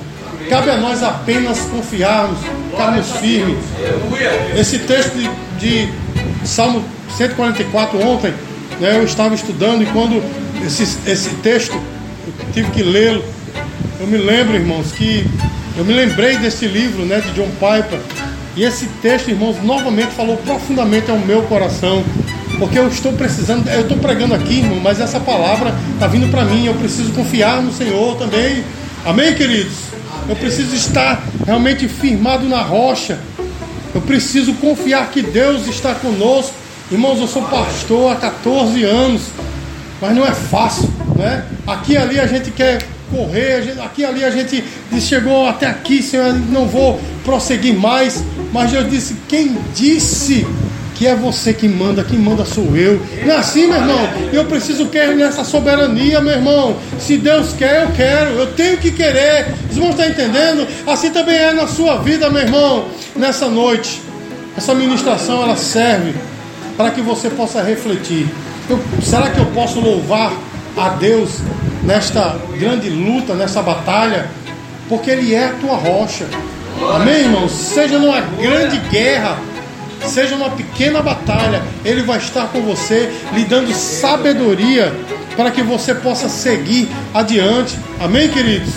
Cabe 0.49 0.69
a 0.69 0.77
nós 0.77 1.03
apenas 1.03 1.59
confiarmos, 1.61 2.39
ficarmos 2.69 3.11
firmes. 3.17 3.57
Esse 4.57 4.79
texto 4.79 5.15
de, 5.15 5.29
de 5.59 5.93
Salmo 6.45 6.83
144 7.17 7.99
ontem, 8.05 8.33
né, 8.79 8.97
eu 8.97 9.03
estava 9.03 9.35
estudando 9.35 9.83
e 9.83 9.85
quando 9.87 10.21
esse, 10.65 10.83
esse 11.09 11.29
texto 11.35 11.73
eu 11.73 12.53
tive 12.53 12.71
que 12.71 12.83
lê-lo, 12.83 13.23
eu 13.99 14.07
me 14.07 14.17
lembro, 14.17 14.55
irmãos, 14.55 14.91
que 14.91 15.25
eu 15.77 15.85
me 15.85 15.93
lembrei 15.93 16.37
desse 16.37 16.65
livro 16.67 17.05
né, 17.05 17.19
de 17.21 17.31
John 17.33 17.49
Piper. 17.51 17.99
E 18.55 18.63
esse 18.63 18.85
texto, 19.01 19.29
irmãos, 19.29 19.61
novamente 19.63 20.11
falou 20.11 20.35
profundamente 20.37 21.09
ao 21.09 21.17
meu 21.17 21.43
coração. 21.43 22.03
Porque 22.59 22.77
eu 22.77 22.87
estou 22.87 23.13
precisando, 23.13 23.67
eu 23.69 23.81
estou 23.81 23.97
pregando 23.97 24.33
aqui, 24.33 24.59
irmão, 24.59 24.79
mas 24.81 24.99
essa 24.99 25.19
palavra 25.19 25.73
está 25.93 26.07
vindo 26.07 26.29
para 26.29 26.43
mim. 26.43 26.65
Eu 26.65 26.73
preciso 26.73 27.11
confiar 27.13 27.61
no 27.61 27.71
Senhor 27.71 28.17
também. 28.17 28.63
Amém, 29.05 29.33
queridos? 29.33 29.91
Eu 30.31 30.37
preciso 30.37 30.73
estar 30.73 31.21
realmente 31.45 31.89
firmado 31.89 32.47
na 32.47 32.61
rocha. 32.61 33.19
Eu 33.93 33.99
preciso 33.99 34.53
confiar 34.53 35.11
que 35.11 35.21
Deus 35.21 35.67
está 35.67 35.93
conosco. 35.93 36.53
Irmãos, 36.89 37.19
eu 37.19 37.27
sou 37.27 37.41
pastor 37.43 38.13
há 38.13 38.15
14 38.15 38.81
anos, 38.85 39.23
mas 39.99 40.15
não 40.15 40.25
é 40.25 40.31
fácil, 40.31 40.89
né? 41.17 41.43
Aqui 41.67 41.97
ali 41.97 42.17
a 42.17 42.25
gente 42.27 42.49
quer 42.49 42.81
correr, 43.13 43.75
aqui 43.83 44.05
ali 44.05 44.23
a 44.23 44.31
gente 44.31 44.63
chegou 45.01 45.45
até 45.49 45.67
aqui, 45.67 46.01
Senhor, 46.01 46.33
não 46.33 46.65
vou 46.65 46.97
prosseguir 47.25 47.75
mais. 47.75 48.23
Mas 48.53 48.71
Deus 48.71 48.89
disse: 48.89 49.17
quem 49.27 49.57
disse 49.75 50.47
que 51.01 51.07
é 51.07 51.15
você 51.15 51.51
que 51.51 51.67
manda, 51.67 52.03
quem 52.03 52.19
manda 52.19 52.45
sou 52.45 52.77
eu. 52.77 53.01
Não 53.25 53.33
é 53.33 53.37
assim, 53.37 53.65
meu 53.65 53.77
irmão? 53.77 54.07
Eu 54.31 54.45
preciso 54.45 54.85
querer 54.85 55.15
nessa 55.15 55.43
soberania, 55.43 56.21
meu 56.21 56.33
irmão. 56.33 56.75
Se 56.99 57.17
Deus 57.17 57.53
quer, 57.53 57.85
eu 57.85 57.91
quero. 57.95 58.29
Eu 58.37 58.53
tenho 58.53 58.77
que 58.77 58.91
querer. 58.91 59.47
Os 59.67 59.77
irmãos 59.77 59.95
estão 59.95 60.05
entendendo? 60.07 60.67
Assim 60.85 61.09
também 61.09 61.37
é 61.37 61.53
na 61.53 61.65
sua 61.65 61.97
vida, 62.03 62.29
meu 62.29 62.43
irmão. 62.43 62.85
Nessa 63.15 63.47
noite, 63.47 63.99
essa 64.55 64.75
ministração 64.75 65.41
ela 65.41 65.57
serve 65.57 66.13
para 66.77 66.91
que 66.91 67.01
você 67.01 67.31
possa 67.31 67.63
refletir. 67.63 68.27
Eu, 68.69 68.79
será 69.01 69.31
que 69.31 69.39
eu 69.39 69.47
posso 69.47 69.79
louvar 69.79 70.31
a 70.77 70.89
Deus 70.89 71.39
nesta 71.83 72.35
grande 72.59 72.91
luta, 72.91 73.33
nessa 73.33 73.63
batalha? 73.63 74.29
Porque 74.87 75.09
Ele 75.09 75.33
é 75.33 75.45
a 75.45 75.53
tua 75.53 75.77
rocha. 75.77 76.27
Amém, 76.93 77.21
irmãos? 77.21 77.53
Seja 77.53 77.97
numa 77.97 78.21
grande 78.21 78.77
guerra 78.91 79.49
seja 80.07 80.35
uma 80.35 80.49
pequena 80.49 81.01
batalha, 81.01 81.61
Ele 81.83 82.03
vai 82.03 82.17
estar 82.17 82.47
com 82.47 82.61
você, 82.61 83.11
lhe 83.33 83.43
dando 83.45 83.73
sabedoria 83.73 84.93
para 85.35 85.51
que 85.51 85.61
você 85.61 85.95
possa 85.95 86.29
seguir 86.29 86.89
adiante. 87.13 87.77
Amém, 87.99 88.29
queridos? 88.29 88.73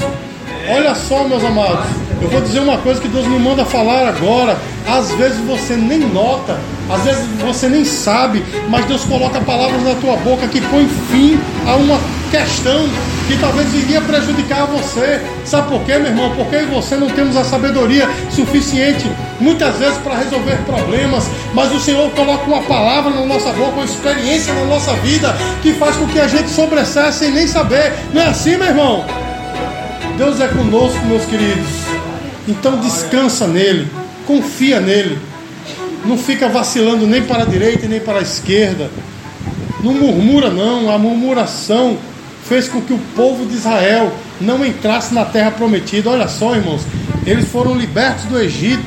Olha 0.69 0.95
só, 0.95 1.25
meus 1.25 1.45
amados, 1.45 1.87
eu 2.23 2.29
vou 2.29 2.41
dizer 2.41 2.61
uma 2.61 2.79
coisa 2.79 3.01
que 3.01 3.09
Deus 3.09 3.27
me 3.27 3.39
manda 3.39 3.65
falar 3.65 4.09
agora. 4.09 4.57
Às 4.87 5.13
vezes 5.13 5.39
você 5.47 5.77
nem 5.77 5.99
nota 5.99 6.59
Às 6.91 7.05
vezes 7.05 7.25
você 7.41 7.69
nem 7.69 7.85
sabe, 7.87 8.45
mas 8.69 8.85
Deus 8.85 9.03
coloca 9.05 9.41
palavras 9.41 9.83
na 9.83 9.95
tua 9.95 10.17
boca 10.17 10.47
que 10.47 10.61
põe 10.61 10.87
fim 11.11 11.41
a 11.67 11.77
uma 11.77 11.99
questão 12.35 12.88
que 13.29 13.38
talvez 13.38 13.73
iria 13.73 14.01
prejudicar 14.01 14.66
você. 14.66 15.20
Sabe 15.44 15.68
por 15.68 15.85
quê, 15.85 15.99
meu 15.99 16.09
irmão? 16.09 16.35
Porque 16.35 16.59
você 16.62 16.97
não 16.97 17.09
temos 17.09 17.37
a 17.37 17.44
sabedoria 17.44 18.09
suficiente, 18.29 19.09
muitas 19.38 19.77
vezes, 19.77 19.97
para 19.99 20.16
resolver 20.16 20.57
problemas, 20.66 21.25
mas 21.55 21.73
o 21.73 21.79
Senhor 21.79 22.11
coloca 22.11 22.44
uma 22.44 22.62
palavra 22.62 23.12
na 23.12 23.25
nossa 23.25 23.53
boca, 23.53 23.77
uma 23.77 23.85
experiência 23.85 24.53
na 24.53 24.64
nossa 24.64 24.92
vida, 24.94 25.33
que 25.62 25.75
faz 25.75 25.94
com 25.94 26.09
que 26.09 26.18
a 26.18 26.27
gente 26.27 26.51
sobressaia 26.51 27.12
sem 27.12 27.31
nem 27.31 27.47
saber. 27.47 27.92
Não 28.12 28.20
é 28.20 28.27
assim, 28.27 28.57
meu 28.57 28.66
irmão? 28.66 29.05
Deus 30.18 30.40
é 30.40 30.49
conosco, 30.49 30.99
meus 31.07 31.25
queridos. 31.27 31.68
Então 32.49 32.81
descansa 32.81 33.47
nele, 33.47 33.88
confia 34.27 34.81
nele. 34.81 35.20
Não 36.05 36.18
fica 36.18 36.49
vacilando 36.49 37.07
nem 37.07 37.23
para 37.23 37.44
a 37.44 37.47
direita 37.47 37.87
nem 37.87 38.01
para 38.01 38.18
a 38.18 38.23
esquerda. 38.23 38.90
Não 39.85 39.92
murmura, 39.92 40.51
não. 40.51 40.92
A 40.92 40.99
murmuração 40.99 41.97
fez 42.49 42.69
com 42.69 42.81
que 42.81 42.93
o 42.93 42.99
povo 43.17 43.47
de 43.47 43.55
Israel 43.55 44.13
não 44.41 44.65
entrasse 44.65 45.15
na 45.15 45.25
terra 45.25 45.51
prometida. 45.51 46.11
Olha 46.11 46.29
só, 46.29 46.55
irmãos, 46.55 46.83
eles 47.27 47.49
foram 47.49 47.75
libertos 47.75 48.25
do 48.25 48.39
Egito. 48.39 48.85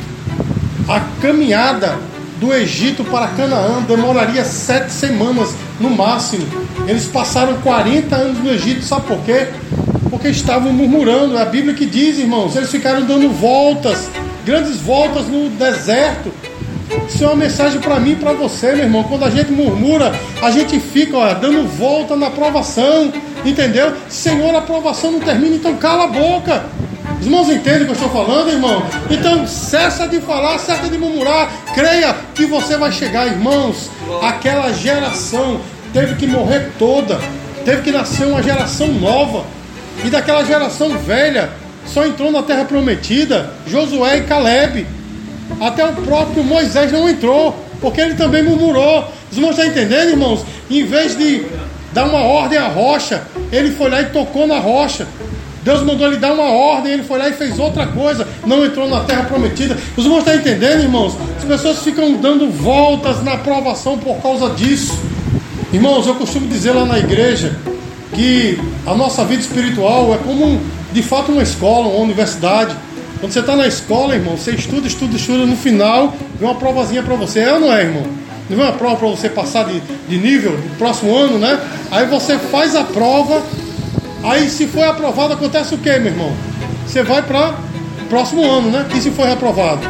A 0.88 1.02
caminhada 1.22 1.98
do 2.40 2.54
Egito 2.54 3.04
para 3.04 3.28
Canaã 3.30 3.82
demoraria 3.82 4.46
sete 4.46 4.92
semanas 4.92 5.54
no 5.80 5.90
máximo. 5.90 6.46
Eles 6.88 7.06
passaram 7.06 7.58
40 7.62 8.16
anos 8.16 8.44
no 8.44 8.52
Egito, 8.52 8.84
sabe 8.84 9.08
por 9.08 9.20
quê? 9.20 9.48
Porque 10.10 10.30
estavam 10.30 10.72
murmurando. 10.72 11.38
É 11.38 11.42
a 11.42 11.46
Bíblia 11.46 11.74
que 11.74 11.86
diz, 11.86 12.18
irmãos, 12.20 12.56
eles 12.56 12.70
ficaram 12.70 13.06
dando 13.06 13.30
voltas, 13.30 14.10
grandes 14.46 14.78
voltas 14.78 15.28
no 15.28 15.50
deserto. 15.50 16.32
Isso 17.08 17.24
é 17.24 17.28
uma 17.28 17.36
mensagem 17.38 17.80
para 17.80 18.00
mim 18.00 18.12
e 18.12 18.16
para 18.16 18.34
você, 18.34 18.74
meu 18.74 18.86
irmão. 18.86 19.04
Quando 19.04 19.24
a 19.24 19.30
gente 19.30 19.52
murmura, 19.52 20.12
a 20.42 20.52
gente 20.52 20.80
fica 20.80 21.18
ó, 21.18 21.34
dando 21.34 21.68
volta 21.68 22.16
na 22.16 22.28
aprovação, 22.28 23.12
entendeu? 23.46 23.94
Senhor, 24.10 24.54
a 24.54 24.60
aprovação 24.60 25.14
não 25.14 25.20
termina, 25.20 25.56
então 25.56 25.76
cala 25.78 26.04
a 26.04 26.08
boca. 26.08 26.66
Os 27.20 27.26
irmãos 27.26 27.50
entendem 27.50 27.84
o 27.84 27.86
que 27.86 27.92
eu 27.92 27.94
estou 27.94 28.10
falando, 28.10 28.52
irmão? 28.52 28.84
Então 29.10 29.48
cessa 29.48 30.08
de 30.08 30.20
falar, 30.20 30.60
cessa 30.60 30.88
de 30.90 30.98
murmurar. 30.98 31.50
Creia 31.74 32.14
que 32.36 32.46
você 32.46 32.78
vai 32.78 32.92
chegar, 32.92 33.26
irmãos. 33.26 33.90
Aquela 34.22 34.72
geração 34.74 35.62
teve 35.94 36.16
que 36.16 36.28
morrer 36.28 36.72
toda, 36.78 37.20
teve 37.64 37.84
que 37.84 37.92
nascer 37.92 38.28
uma 38.28 38.44
geração 38.44 38.88
nova. 38.90 39.46
E 40.04 40.10
daquela 40.10 40.44
geração 40.44 40.90
velha 40.98 41.50
só 41.86 42.06
entrou 42.06 42.32
na 42.32 42.44
terra 42.44 42.66
prometida 42.66 43.52
Josué 43.66 44.18
e 44.18 44.22
Caleb. 44.24 44.97
Até 45.60 45.86
o 45.86 45.94
próprio 45.94 46.44
Moisés 46.44 46.92
não 46.92 47.10
entrou, 47.10 47.56
porque 47.82 48.02
ele 48.02 48.16
também 48.16 48.44
murmurou. 48.44 49.06
Os 49.32 49.38
irmãos 49.38 49.52
estão 49.52 49.66
entendendo, 49.66 50.10
irmãos? 50.10 50.46
Em 50.70 50.86
vez 50.86 51.18
de 51.18 51.46
dar 51.94 52.06
uma 52.06 52.20
ordem 52.20 52.58
à 52.58 52.68
rocha, 52.68 53.24
ele 53.52 53.72
foi 53.72 53.90
lá 53.90 54.02
e 54.02 54.06
tocou 54.06 54.48
na 54.48 54.60
rocha. 54.60 55.08
Deus 55.64 55.82
mandou 55.84 56.08
ele 56.08 56.18
dar 56.18 56.32
uma 56.32 56.50
ordem, 56.50 56.94
ele 56.94 57.04
foi 57.04 57.20
lá 57.20 57.28
e 57.28 57.34
fez 57.34 57.60
outra 57.60 57.88
coisa, 57.88 58.26
não 58.46 58.66
entrou 58.66 58.88
na 58.88 59.02
terra 59.02 59.24
prometida. 59.24 59.76
Os 59.98 60.06
irmãos 60.06 60.20
estão 60.20 60.36
entendendo, 60.36 60.82
irmãos? 60.82 61.14
As 61.38 61.44
pessoas 61.44 61.80
ficam 61.80 62.14
dando 62.14 62.50
voltas 62.50 63.22
na 63.22 63.34
aprovação 63.34 63.98
por 63.98 64.16
causa 64.22 64.50
disso. 64.52 64.98
Irmãos, 65.74 66.08
eu 66.08 66.16
costumo 66.16 66.48
dizer 66.48 66.72
lá 66.72 66.86
na 66.86 66.98
igreja 66.98 67.60
que 68.14 68.58
a 68.86 68.96
nossa 68.96 69.26
vida 69.26 69.42
espiritual 69.42 70.14
é 70.14 70.18
como 70.18 70.62
de 70.94 71.04
fato 71.04 71.34
uma 71.34 71.44
escola, 71.44 71.88
uma 71.88 72.00
universidade. 72.00 72.74
Quando 73.20 73.32
você 73.32 73.40
está 73.40 73.56
na 73.56 73.68
escola, 73.68 74.16
irmão, 74.16 74.38
você 74.38 74.52
estuda, 74.52 74.88
estuda, 74.88 75.16
estuda, 75.16 75.46
no 75.46 75.58
final 75.58 76.16
vem 76.40 76.48
uma 76.48 76.56
provazinha 76.56 77.02
para 77.02 77.16
você. 77.16 77.40
É 77.40 77.54
ou 77.54 77.60
não 77.60 77.74
é, 77.74 77.82
irmão? 77.82 78.04
Não 78.50 78.58
vem 78.58 78.66
uma 78.66 78.74
prova 78.74 78.96
para 78.96 79.08
você 79.08 79.30
passar 79.30 79.66
de, 79.66 79.80
de 80.08 80.18
nível 80.18 80.52
no 80.52 80.76
próximo 80.76 81.16
ano, 81.16 81.40
né? 81.40 81.60
Aí 81.92 82.06
você 82.06 82.38
faz 82.38 82.76
a 82.76 82.84
prova, 82.84 83.42
aí 84.24 84.50
se 84.50 84.68
foi 84.68 84.84
aprovado, 84.84 85.34
acontece 85.34 85.74
o 85.74 85.78
que, 85.78 85.90
meu 85.98 86.12
irmão? 86.12 86.32
Você 86.86 87.02
vai 87.04 87.22
para 87.22 87.56
próximo 88.08 88.44
ano, 88.44 88.70
né? 88.70 88.86
E 88.96 89.02
se 89.02 89.12
foi 89.12 89.28
reprovado? 89.28 89.82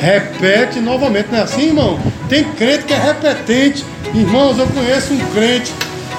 Repete 0.00 0.80
novamente, 0.80 1.28
não 1.30 1.38
é 1.38 1.42
assim, 1.42 1.66
irmão? 1.66 1.98
Tem 2.28 2.44
crente 2.44 2.84
que 2.84 2.92
é 2.92 2.98
repetente. 2.98 3.84
Irmãos, 4.14 4.58
eu 4.58 4.66
conheço 4.68 5.12
um 5.12 5.18
crente 5.32 5.72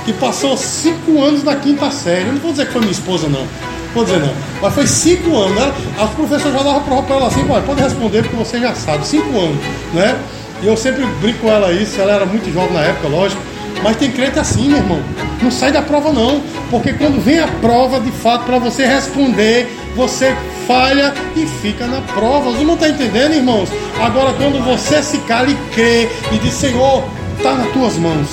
que 0.05 0.13
passou 0.13 0.55
cinco 0.55 1.21
anos 1.21 1.43
na 1.43 1.55
quinta 1.55 1.89
série. 1.89 2.27
Eu 2.27 2.33
não 2.33 2.39
vou 2.39 2.51
dizer 2.51 2.67
que 2.67 2.73
foi 2.73 2.81
minha 2.81 2.91
esposa, 2.91 3.27
não. 3.27 3.45
Vou 3.93 4.03
dizer 4.03 4.19
não. 4.19 4.33
Mas 4.61 4.73
foi 4.73 4.87
cinco 4.87 5.35
anos, 5.35 5.55
né? 5.55 5.73
As 5.99 6.09
professoras 6.11 6.53
já 6.53 6.63
davam 6.63 6.83
prova 6.83 7.03
para 7.03 7.15
ela 7.15 7.27
assim, 7.27 7.45
pode 7.65 7.81
responder 7.81 8.21
porque 8.23 8.35
você 8.35 8.59
já 8.59 8.75
sabe. 8.75 9.05
Cinco 9.05 9.37
anos, 9.37 9.57
né? 9.93 10.17
E 10.61 10.67
eu 10.67 10.75
sempre 10.75 11.05
brinco 11.21 11.39
com 11.39 11.51
ela 11.51 11.71
isso, 11.71 11.99
ela 11.99 12.13
era 12.13 12.25
muito 12.25 12.51
jovem 12.53 12.73
na 12.73 12.81
época, 12.81 13.07
lógico. 13.07 13.41
Mas 13.81 13.95
tem 13.95 14.11
crente 14.11 14.37
assim, 14.37 14.67
meu 14.67 14.77
irmão. 14.77 14.99
Não 15.41 15.49
sai 15.49 15.71
da 15.71 15.81
prova 15.81 16.11
não. 16.11 16.41
Porque 16.69 16.93
quando 16.93 17.23
vem 17.23 17.39
a 17.39 17.47
prova, 17.47 17.99
de 17.99 18.11
fato, 18.11 18.43
para 18.43 18.59
você 18.59 18.85
responder, 18.85 19.73
você 19.95 20.35
falha 20.67 21.13
e 21.35 21.45
fica 21.45 21.87
na 21.87 22.01
prova. 22.01 22.51
Você 22.51 22.63
não 22.63 22.73
está 22.73 22.89
entendendo, 22.89 23.33
irmãos? 23.33 23.69
Agora, 24.01 24.33
quando 24.33 24.63
você 24.63 25.01
se 25.01 25.17
cala 25.19 25.49
e 25.49 25.55
crê 25.73 26.09
e 26.31 26.37
diz, 26.39 26.53
Senhor, 26.53 27.05
está 27.37 27.53
nas 27.53 27.71
tuas 27.71 27.97
mãos. 27.97 28.27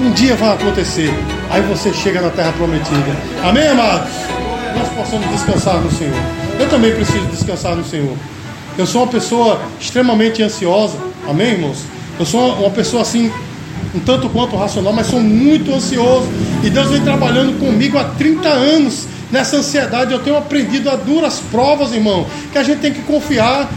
Um 0.00 0.10
dia 0.12 0.34
vai 0.34 0.50
acontecer. 0.50 1.10
Aí 1.50 1.62
você 1.62 1.92
chega 1.92 2.20
na 2.20 2.30
terra 2.30 2.52
prometida. 2.52 3.16
Amém, 3.42 3.68
amados? 3.68 4.41
Nós 4.72 4.88
possamos 4.88 5.28
descansar 5.28 5.80
no 5.80 5.90
Senhor. 5.90 6.14
Eu 6.58 6.68
também 6.68 6.94
preciso 6.94 7.26
descansar 7.26 7.76
no 7.76 7.84
Senhor. 7.84 8.16
Eu 8.76 8.86
sou 8.86 9.02
uma 9.02 9.10
pessoa 9.10 9.60
extremamente 9.78 10.42
ansiosa, 10.42 10.96
amém, 11.28 11.52
irmãos? 11.52 11.84
Eu 12.18 12.24
sou 12.24 12.54
uma 12.54 12.70
pessoa 12.70 13.02
assim, 13.02 13.30
um 13.94 14.00
tanto 14.00 14.28
quanto 14.30 14.56
racional, 14.56 14.92
mas 14.92 15.06
sou 15.06 15.20
muito 15.20 15.72
ansioso. 15.74 16.26
E 16.62 16.70
Deus 16.70 16.88
vem 16.88 17.02
trabalhando 17.02 17.58
comigo 17.58 17.98
há 17.98 18.04
30 18.04 18.48
anos 18.48 19.06
nessa 19.30 19.56
ansiedade. 19.56 20.12
Eu 20.12 20.20
tenho 20.20 20.36
aprendido 20.36 20.88
a 20.88 20.96
duras 20.96 21.40
provas, 21.50 21.92
irmão, 21.92 22.26
que 22.50 22.58
a 22.58 22.62
gente 22.62 22.80
tem 22.80 22.92
que 22.92 23.02
confiar. 23.02 23.70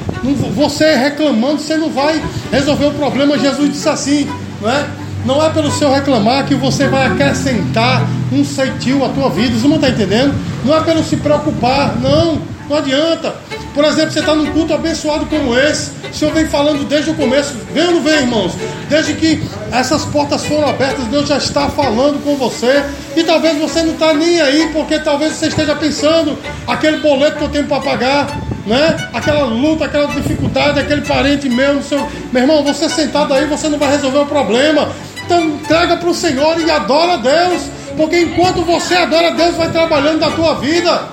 Você 0.55 0.95
reclamando, 0.95 1.59
você 1.59 1.75
não 1.75 1.89
vai 1.89 2.21
resolver 2.51 2.85
o 2.85 2.91
problema. 2.91 3.37
Jesus 3.37 3.71
disse 3.71 3.89
assim, 3.89 4.29
não 4.61 4.69
é? 4.69 4.85
Não 5.25 5.43
é 5.43 5.49
pelo 5.49 5.71
seu 5.71 5.91
reclamar 5.91 6.45
que 6.45 6.53
você 6.53 6.87
vai 6.87 7.07
acrescentar 7.07 8.07
um 8.31 8.45
ceitil 8.45 9.03
à 9.03 9.09
tua 9.09 9.29
vida. 9.29 9.57
Você 9.57 9.67
não 9.67 9.75
está 9.75 9.89
entendendo? 9.89 10.35
Não 10.63 10.75
é 10.75 10.81
pelo 10.81 11.03
se 11.03 11.17
preocupar, 11.17 11.95
não. 11.99 12.39
Não 12.69 12.77
adianta. 12.77 13.35
Por 13.73 13.83
exemplo, 13.83 14.11
você 14.11 14.19
está 14.19 14.33
num 14.33 14.51
culto 14.51 14.73
abençoado 14.73 15.25
como 15.25 15.57
esse. 15.57 15.91
O 16.09 16.13
Senhor 16.13 16.33
vem 16.33 16.45
falando 16.45 16.87
desde 16.87 17.11
o 17.11 17.13
começo. 17.13 17.53
Vem 17.73 17.87
ou 17.87 17.93
não 17.93 18.01
vem, 18.01 18.19
irmãos? 18.19 18.53
Desde 18.87 19.13
que 19.15 19.43
essas 19.71 20.05
portas 20.05 20.45
foram 20.45 20.69
abertas, 20.69 21.05
Deus 21.05 21.27
já 21.27 21.37
está 21.37 21.69
falando 21.69 22.23
com 22.23 22.37
você. 22.37 22.83
E 23.15 23.23
talvez 23.23 23.57
você 23.57 23.83
não 23.83 23.93
está 23.93 24.13
nem 24.13 24.39
aí, 24.39 24.69
porque 24.71 24.97
talvez 24.99 25.33
você 25.33 25.47
esteja 25.47 25.75
pensando 25.75 26.37
aquele 26.65 26.97
boleto 26.97 27.37
que 27.37 27.43
eu 27.43 27.49
tenho 27.49 27.65
para 27.65 27.81
pagar, 27.81 28.27
né? 28.65 29.09
Aquela 29.13 29.43
luta, 29.43 29.85
aquela 29.85 30.07
dificuldade, 30.07 30.79
aquele 30.79 31.01
parente 31.01 31.49
meu, 31.49 31.83
seu... 31.83 31.99
meu 32.31 32.43
irmão, 32.43 32.63
você 32.63 32.87
sentado 32.87 33.33
aí, 33.33 33.45
você 33.45 33.67
não 33.67 33.77
vai 33.77 33.91
resolver 33.91 34.19
o 34.19 34.25
problema. 34.25 34.89
Então 35.25 35.43
entrega 35.43 35.97
para 35.97 36.09
o 36.09 36.13
Senhor 36.13 36.59
e 36.61 36.69
adora 36.69 37.13
a 37.13 37.17
Deus. 37.17 37.63
Porque 37.97 38.19
enquanto 38.19 38.61
você 38.63 38.95
adora, 38.95 39.31
Deus 39.31 39.55
vai 39.55 39.71
trabalhando 39.71 40.19
na 40.19 40.29
tua 40.31 40.55
vida. 40.55 41.03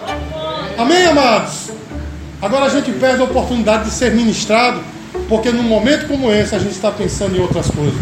Amém, 0.76 1.06
amados? 1.06 1.70
Agora 2.40 2.66
a 2.66 2.68
gente 2.68 2.90
perde 2.92 3.20
a 3.20 3.24
oportunidade 3.24 3.84
de 3.84 3.90
ser 3.92 4.12
ministrado, 4.12 4.80
porque 5.28 5.50
num 5.50 5.62
momento 5.62 6.08
como 6.08 6.32
esse 6.32 6.54
a 6.54 6.58
gente 6.58 6.72
está 6.72 6.90
pensando 6.90 7.36
em 7.36 7.40
outras 7.40 7.70
coisas. 7.70 7.94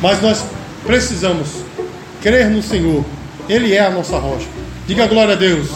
Mas 0.00 0.22
nós 0.22 0.44
precisamos 0.86 1.48
crer 2.22 2.48
no 2.48 2.62
Senhor. 2.62 3.04
Ele 3.48 3.74
é 3.74 3.84
a 3.84 3.90
nossa 3.90 4.18
rocha. 4.18 4.46
Diga 4.86 5.06
glória 5.06 5.34
a 5.34 5.36
Deus. 5.36 5.68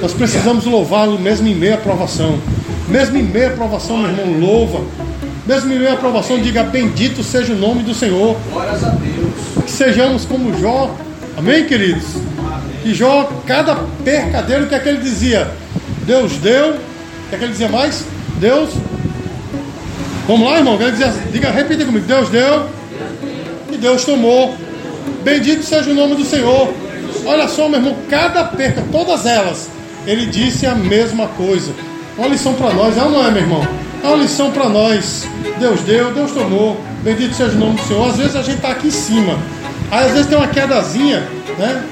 Nós 0.00 0.14
precisamos 0.14 0.64
louvá-lo 0.64 1.18
mesmo 1.18 1.46
em 1.46 1.54
meio 1.54 1.74
à 1.74 1.78
provação. 1.78 2.38
Mesmo 2.88 3.18
em 3.18 3.22
meio 3.22 3.48
à 3.48 3.50
provação, 3.50 3.98
meu 3.98 4.10
irmão, 4.10 4.40
louva. 4.40 4.80
Mesmo 5.46 5.72
em 5.72 5.78
meio 5.78 5.90
à 5.90 5.94
aprovação, 5.94 6.38
diga 6.38 6.62
bendito 6.62 7.22
seja 7.22 7.52
o 7.52 7.56
nome 7.56 7.82
do 7.82 7.92
Senhor. 7.94 8.36
Glórias 8.50 8.82
a 8.82 8.90
Deus. 8.90 9.64
Que 9.64 9.70
sejamos 9.70 10.24
como 10.24 10.58
Jó. 10.58 10.94
Amém, 11.36 11.66
queridos? 11.66 12.04
Que 12.82 12.94
Jó, 12.94 13.30
cada 13.46 13.76
perca 14.04 14.40
dele, 14.42 14.64
o 14.64 14.68
que 14.68 14.74
é 14.74 14.78
que 14.78 14.88
ele 14.88 14.98
dizia? 14.98 15.50
Deus 16.06 16.32
deu. 16.38 16.70
O 16.70 17.28
que 17.28 17.34
é 17.34 17.38
que 17.38 17.44
ele 17.44 17.52
dizia 17.52 17.68
mais? 17.68 18.04
Deus. 18.38 18.70
Vamos 20.26 20.48
lá, 20.48 20.58
irmão. 20.58 20.80
Ele 20.80 20.92
dizia, 20.92 21.12
diga, 21.30 21.50
repita 21.50 21.84
comigo. 21.84 22.06
Deus 22.06 22.30
deu. 22.30 22.66
E 23.70 23.76
Deus 23.76 24.04
tomou. 24.04 24.56
Bendito 25.22 25.62
seja 25.62 25.90
o 25.90 25.94
nome 25.94 26.14
do 26.14 26.24
Senhor. 26.24 26.72
Olha 27.26 27.48
só, 27.48 27.68
meu 27.68 27.80
irmão, 27.80 27.96
cada 28.08 28.44
perca, 28.44 28.82
todas 28.92 29.24
elas, 29.24 29.68
ele 30.06 30.26
disse 30.26 30.66
a 30.66 30.74
mesma 30.74 31.26
coisa. 31.28 31.72
Uma 32.16 32.28
lição 32.28 32.54
para 32.54 32.72
nós, 32.72 32.96
é 32.96 33.02
ou 33.02 33.10
não 33.10 33.26
é, 33.26 33.30
meu 33.30 33.42
irmão? 33.42 33.83
É 34.04 34.06
uma 34.06 34.18
lição 34.18 34.50
para 34.50 34.68
nós. 34.68 35.26
Deus 35.58 35.80
deu, 35.80 36.12
Deus 36.12 36.30
tomou. 36.30 36.78
Bendito 37.02 37.34
seja 37.34 37.52
o 37.52 37.58
nome 37.58 37.76
do 37.76 37.88
Senhor. 37.88 38.06
Às 38.06 38.18
vezes 38.18 38.36
a 38.36 38.42
gente 38.42 38.56
está 38.56 38.72
aqui 38.72 38.88
em 38.88 38.90
cima. 38.90 39.38
Aí 39.90 40.04
às 40.04 40.12
vezes 40.12 40.26
tem 40.26 40.36
uma 40.36 40.46
quedazinha, 40.46 41.26
né? 41.58 41.82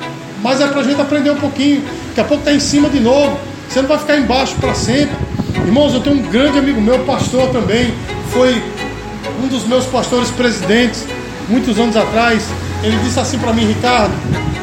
Mas 0.43 0.61
é 0.61 0.67
para 0.67 0.81
a 0.81 0.85
gente 0.85 1.01
aprender 1.01 1.31
um 1.31 1.37
pouquinho. 1.37 1.83
Daqui 2.09 2.21
a 2.21 2.25
pouco 2.25 2.43
está 2.43 2.53
em 2.53 2.61
cima 2.61 2.91
de 2.91 3.01
novo. 3.01 3.39
Você 3.67 3.81
não 3.81 3.89
vai 3.89 3.97
ficar 3.97 4.19
embaixo 4.19 4.55
para 4.57 4.75
sempre. 4.75 5.17
Irmãos, 5.65 5.95
eu 5.95 6.01
tenho 6.01 6.17
um 6.17 6.23
grande 6.23 6.59
amigo 6.59 6.83
meu, 6.83 6.99
pastor 6.99 7.49
também. 7.49 7.95
Foi 8.31 8.63
um 9.43 9.47
dos 9.47 9.67
meus 9.67 9.87
pastores 9.87 10.31
presidentes, 10.31 11.07
muitos 11.49 11.79
anos 11.79 11.97
atrás, 11.97 12.45
ele 12.83 12.99
disse 12.99 13.19
assim 13.19 13.39
para 13.39 13.55
mim, 13.55 13.65
Ricardo, 13.65 14.13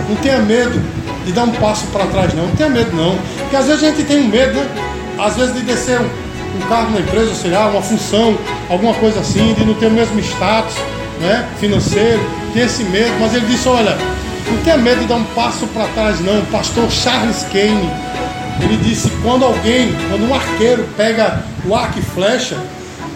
não 0.08 0.16
tenha 0.18 0.38
medo 0.38 0.80
de 1.26 1.32
dar 1.32 1.46
um 1.46 1.52
passo 1.54 1.88
para 1.88 2.06
trás, 2.06 2.32
não. 2.36 2.46
Não 2.46 2.56
tenha 2.56 2.70
medo, 2.70 2.96
não. 2.96 3.18
Porque 3.40 3.56
às 3.56 3.66
vezes 3.66 3.84
a 3.84 3.88
gente 3.88 4.04
tem 4.04 4.22
um 4.22 4.28
medo, 4.28 4.54
né? 4.54 4.68
Às 5.18 5.36
vezes 5.36 5.56
de 5.56 5.62
descer 5.62 6.00
um, 6.00 6.29
um 6.56 6.70
cargo 6.70 6.92
na 6.92 7.00
empresa, 7.00 7.34
sei 7.36 7.52
lá, 7.52 7.68
uma 7.68 7.82
função, 7.82 8.38
alguma 8.70 8.94
coisa 8.96 9.20
assim, 9.20 9.54
de 9.54 9.66
não 9.66 9.74
ter 9.74 9.88
o 9.88 9.92
mesmo 9.92 10.20
status 10.20 10.76
né, 11.20 11.48
financeiro, 11.60 12.20
tem 12.54 12.64
esse 12.64 12.84
medo. 12.84 13.14
Mas 13.20 13.34
ele 13.34 13.46
disse: 13.46 13.68
olha, 13.68 13.98
não 14.48 14.58
tenha 14.64 14.78
medo 14.78 15.02
de 15.02 15.08
dar 15.08 15.16
um 15.16 15.26
passo 15.36 15.68
para 15.68 15.88
trás, 15.88 16.20
não. 16.22 16.40
O 16.40 16.46
pastor 16.48 16.90
Charles 16.90 17.46
Kane, 17.52 17.90
ele 18.62 18.78
disse: 18.78 19.10
quando 19.24 19.46
alguém, 19.46 19.94
quando 20.10 20.30
um 20.30 20.34
arqueiro 20.34 20.88
pega 20.96 21.44
o 21.66 21.76
arco 21.76 22.00
e 22.00 22.02
flecha, 22.02 22.58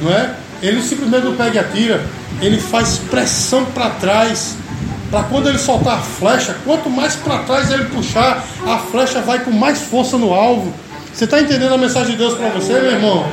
não 0.01 0.11
é? 0.11 0.35
Ele 0.61 0.81
simplesmente 0.81 1.25
não 1.25 1.35
pega 1.35 1.55
e 1.55 1.59
atira, 1.59 2.01
ele 2.41 2.57
faz 2.57 2.97
pressão 2.97 3.65
para 3.65 3.89
trás 3.89 4.55
para 5.13 5.23
quando 5.25 5.47
ele 5.47 5.59
soltar 5.59 5.99
a 5.99 6.01
flecha, 6.01 6.55
quanto 6.65 6.89
mais 6.89 7.15
para 7.15 7.37
trás 7.39 7.69
ele 7.69 7.85
puxar, 7.85 8.43
a 8.65 8.79
flecha 8.79 9.21
vai 9.21 9.43
com 9.43 9.51
mais 9.51 9.79
força 9.79 10.17
no 10.17 10.33
alvo. 10.33 10.73
Você 11.13 11.25
está 11.25 11.39
entendendo 11.39 11.73
a 11.73 11.77
mensagem 11.77 12.13
de 12.13 12.17
Deus 12.17 12.33
para 12.33 12.49
você, 12.49 12.73
meu 12.73 12.91
irmão? 12.91 13.25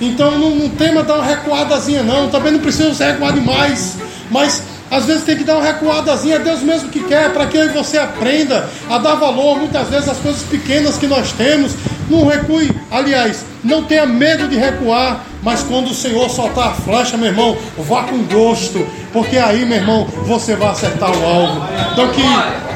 Então 0.00 0.38
não, 0.38 0.50
não 0.50 0.68
tema 0.70 1.02
dar 1.02 1.16
uma 1.16 1.24
recuadazinha, 1.24 2.02
não. 2.02 2.28
Também 2.28 2.52
não 2.52 2.60
precisa 2.60 2.92
você 2.92 3.04
recuar 3.04 3.32
demais. 3.32 3.96
Mas 4.30 4.62
às 4.90 5.04
vezes 5.04 5.22
tem 5.22 5.36
que 5.36 5.44
dar 5.44 5.54
uma 5.54 5.64
recuadazinha, 5.64 6.36
é 6.36 6.38
Deus 6.40 6.62
mesmo 6.62 6.88
que 6.88 7.04
quer, 7.04 7.32
para 7.32 7.46
que 7.46 7.68
você 7.68 7.96
aprenda 7.96 8.68
a 8.88 8.98
dar 8.98 9.14
valor 9.14 9.58
muitas 9.58 9.88
vezes 9.88 10.08
às 10.08 10.18
coisas 10.18 10.42
pequenas 10.42 10.98
que 10.98 11.06
nós 11.06 11.30
temos. 11.32 11.72
Não 12.08 12.26
recue, 12.26 12.72
aliás, 12.90 13.44
não 13.62 13.84
tenha 13.84 14.04
medo 14.04 14.48
de 14.48 14.56
recuar, 14.56 15.24
mas 15.44 15.62
quando 15.62 15.90
o 15.90 15.94
Senhor 15.94 16.28
soltar 16.28 16.68
a 16.68 16.72
flecha, 16.72 17.16
meu 17.16 17.28
irmão, 17.28 17.56
vá 17.78 18.02
com 18.02 18.18
gosto, 18.24 18.84
porque 19.12 19.38
aí, 19.38 19.64
meu 19.64 19.78
irmão, 19.78 20.08
você 20.26 20.56
vai 20.56 20.70
acertar 20.70 21.16
o 21.16 21.24
alvo. 21.24 21.68
Então 21.92 22.08
que 22.08 22.24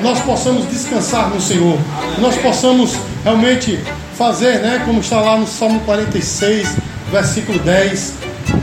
nós 0.00 0.20
possamos 0.20 0.68
descansar 0.68 1.28
no 1.30 1.40
Senhor, 1.40 1.76
nós 2.20 2.36
possamos 2.36 2.94
realmente 3.24 3.80
fazer, 4.14 4.60
né, 4.60 4.82
como 4.84 5.00
está 5.00 5.20
lá 5.20 5.36
no 5.36 5.46
Salmo 5.46 5.80
46, 5.80 6.76
versículo 7.10 7.58
10, 7.58 8.14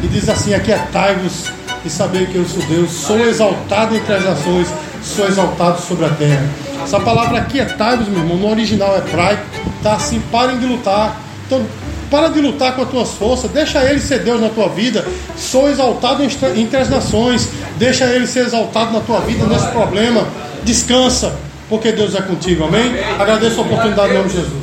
que 0.02 0.08
diz 0.08 0.30
assim: 0.30 0.54
Aquietai-vos 0.54 1.46
e 1.86 1.90
saber 1.90 2.28
que 2.28 2.36
eu 2.36 2.46
sou 2.46 2.62
Deus, 2.64 2.92
sou 2.92 3.20
exaltado 3.20 3.96
entre 3.96 4.14
as 4.14 4.24
nações, 4.24 4.68
sou 5.04 5.28
exaltado 5.28 5.82
sobre 5.82 6.06
a 6.06 6.10
terra. 6.10 6.44
Essa 6.84 7.00
palavra 7.00 7.40
aquietai-vos, 7.40 8.08
meu 8.08 8.20
irmão, 8.20 8.38
no 8.38 8.50
original 8.50 8.98
hebraico, 8.98 9.44
está 9.78 9.94
assim: 9.94 10.22
parem 10.32 10.58
de 10.60 10.66
lutar. 10.66 11.20
Então, 11.46 11.66
para 12.10 12.28
de 12.28 12.42
lutar 12.42 12.76
com 12.76 12.82
as 12.82 12.90
tuas 12.90 13.12
forças, 13.12 13.50
deixa 13.52 13.82
ele 13.86 14.02
ser 14.02 14.20
Deus 14.20 14.42
na 14.42 14.50
tua 14.50 14.68
vida. 14.68 15.06
Sou 15.38 15.70
exaltado 15.70 16.22
entre 16.24 16.78
as 16.78 16.90
nações, 16.90 17.48
deixa 17.78 18.06
ele 18.06 18.28
ser 18.28 18.46
exaltado 18.46 18.92
na 18.92 19.00
tua 19.00 19.22
vida 19.22 19.46
nesse 19.46 19.68
problema. 19.68 20.28
Descansa, 20.64 21.34
porque 21.70 21.92
Deus 21.94 22.14
é 22.14 22.22
contigo, 22.22 22.66
amém? 22.66 22.94
Agradeço 23.18 23.62
a 23.62 23.64
oportunidade 23.64 24.12
em 24.12 24.18
nome 24.18 24.30
de 24.30 24.36
Jesus. 24.36 24.61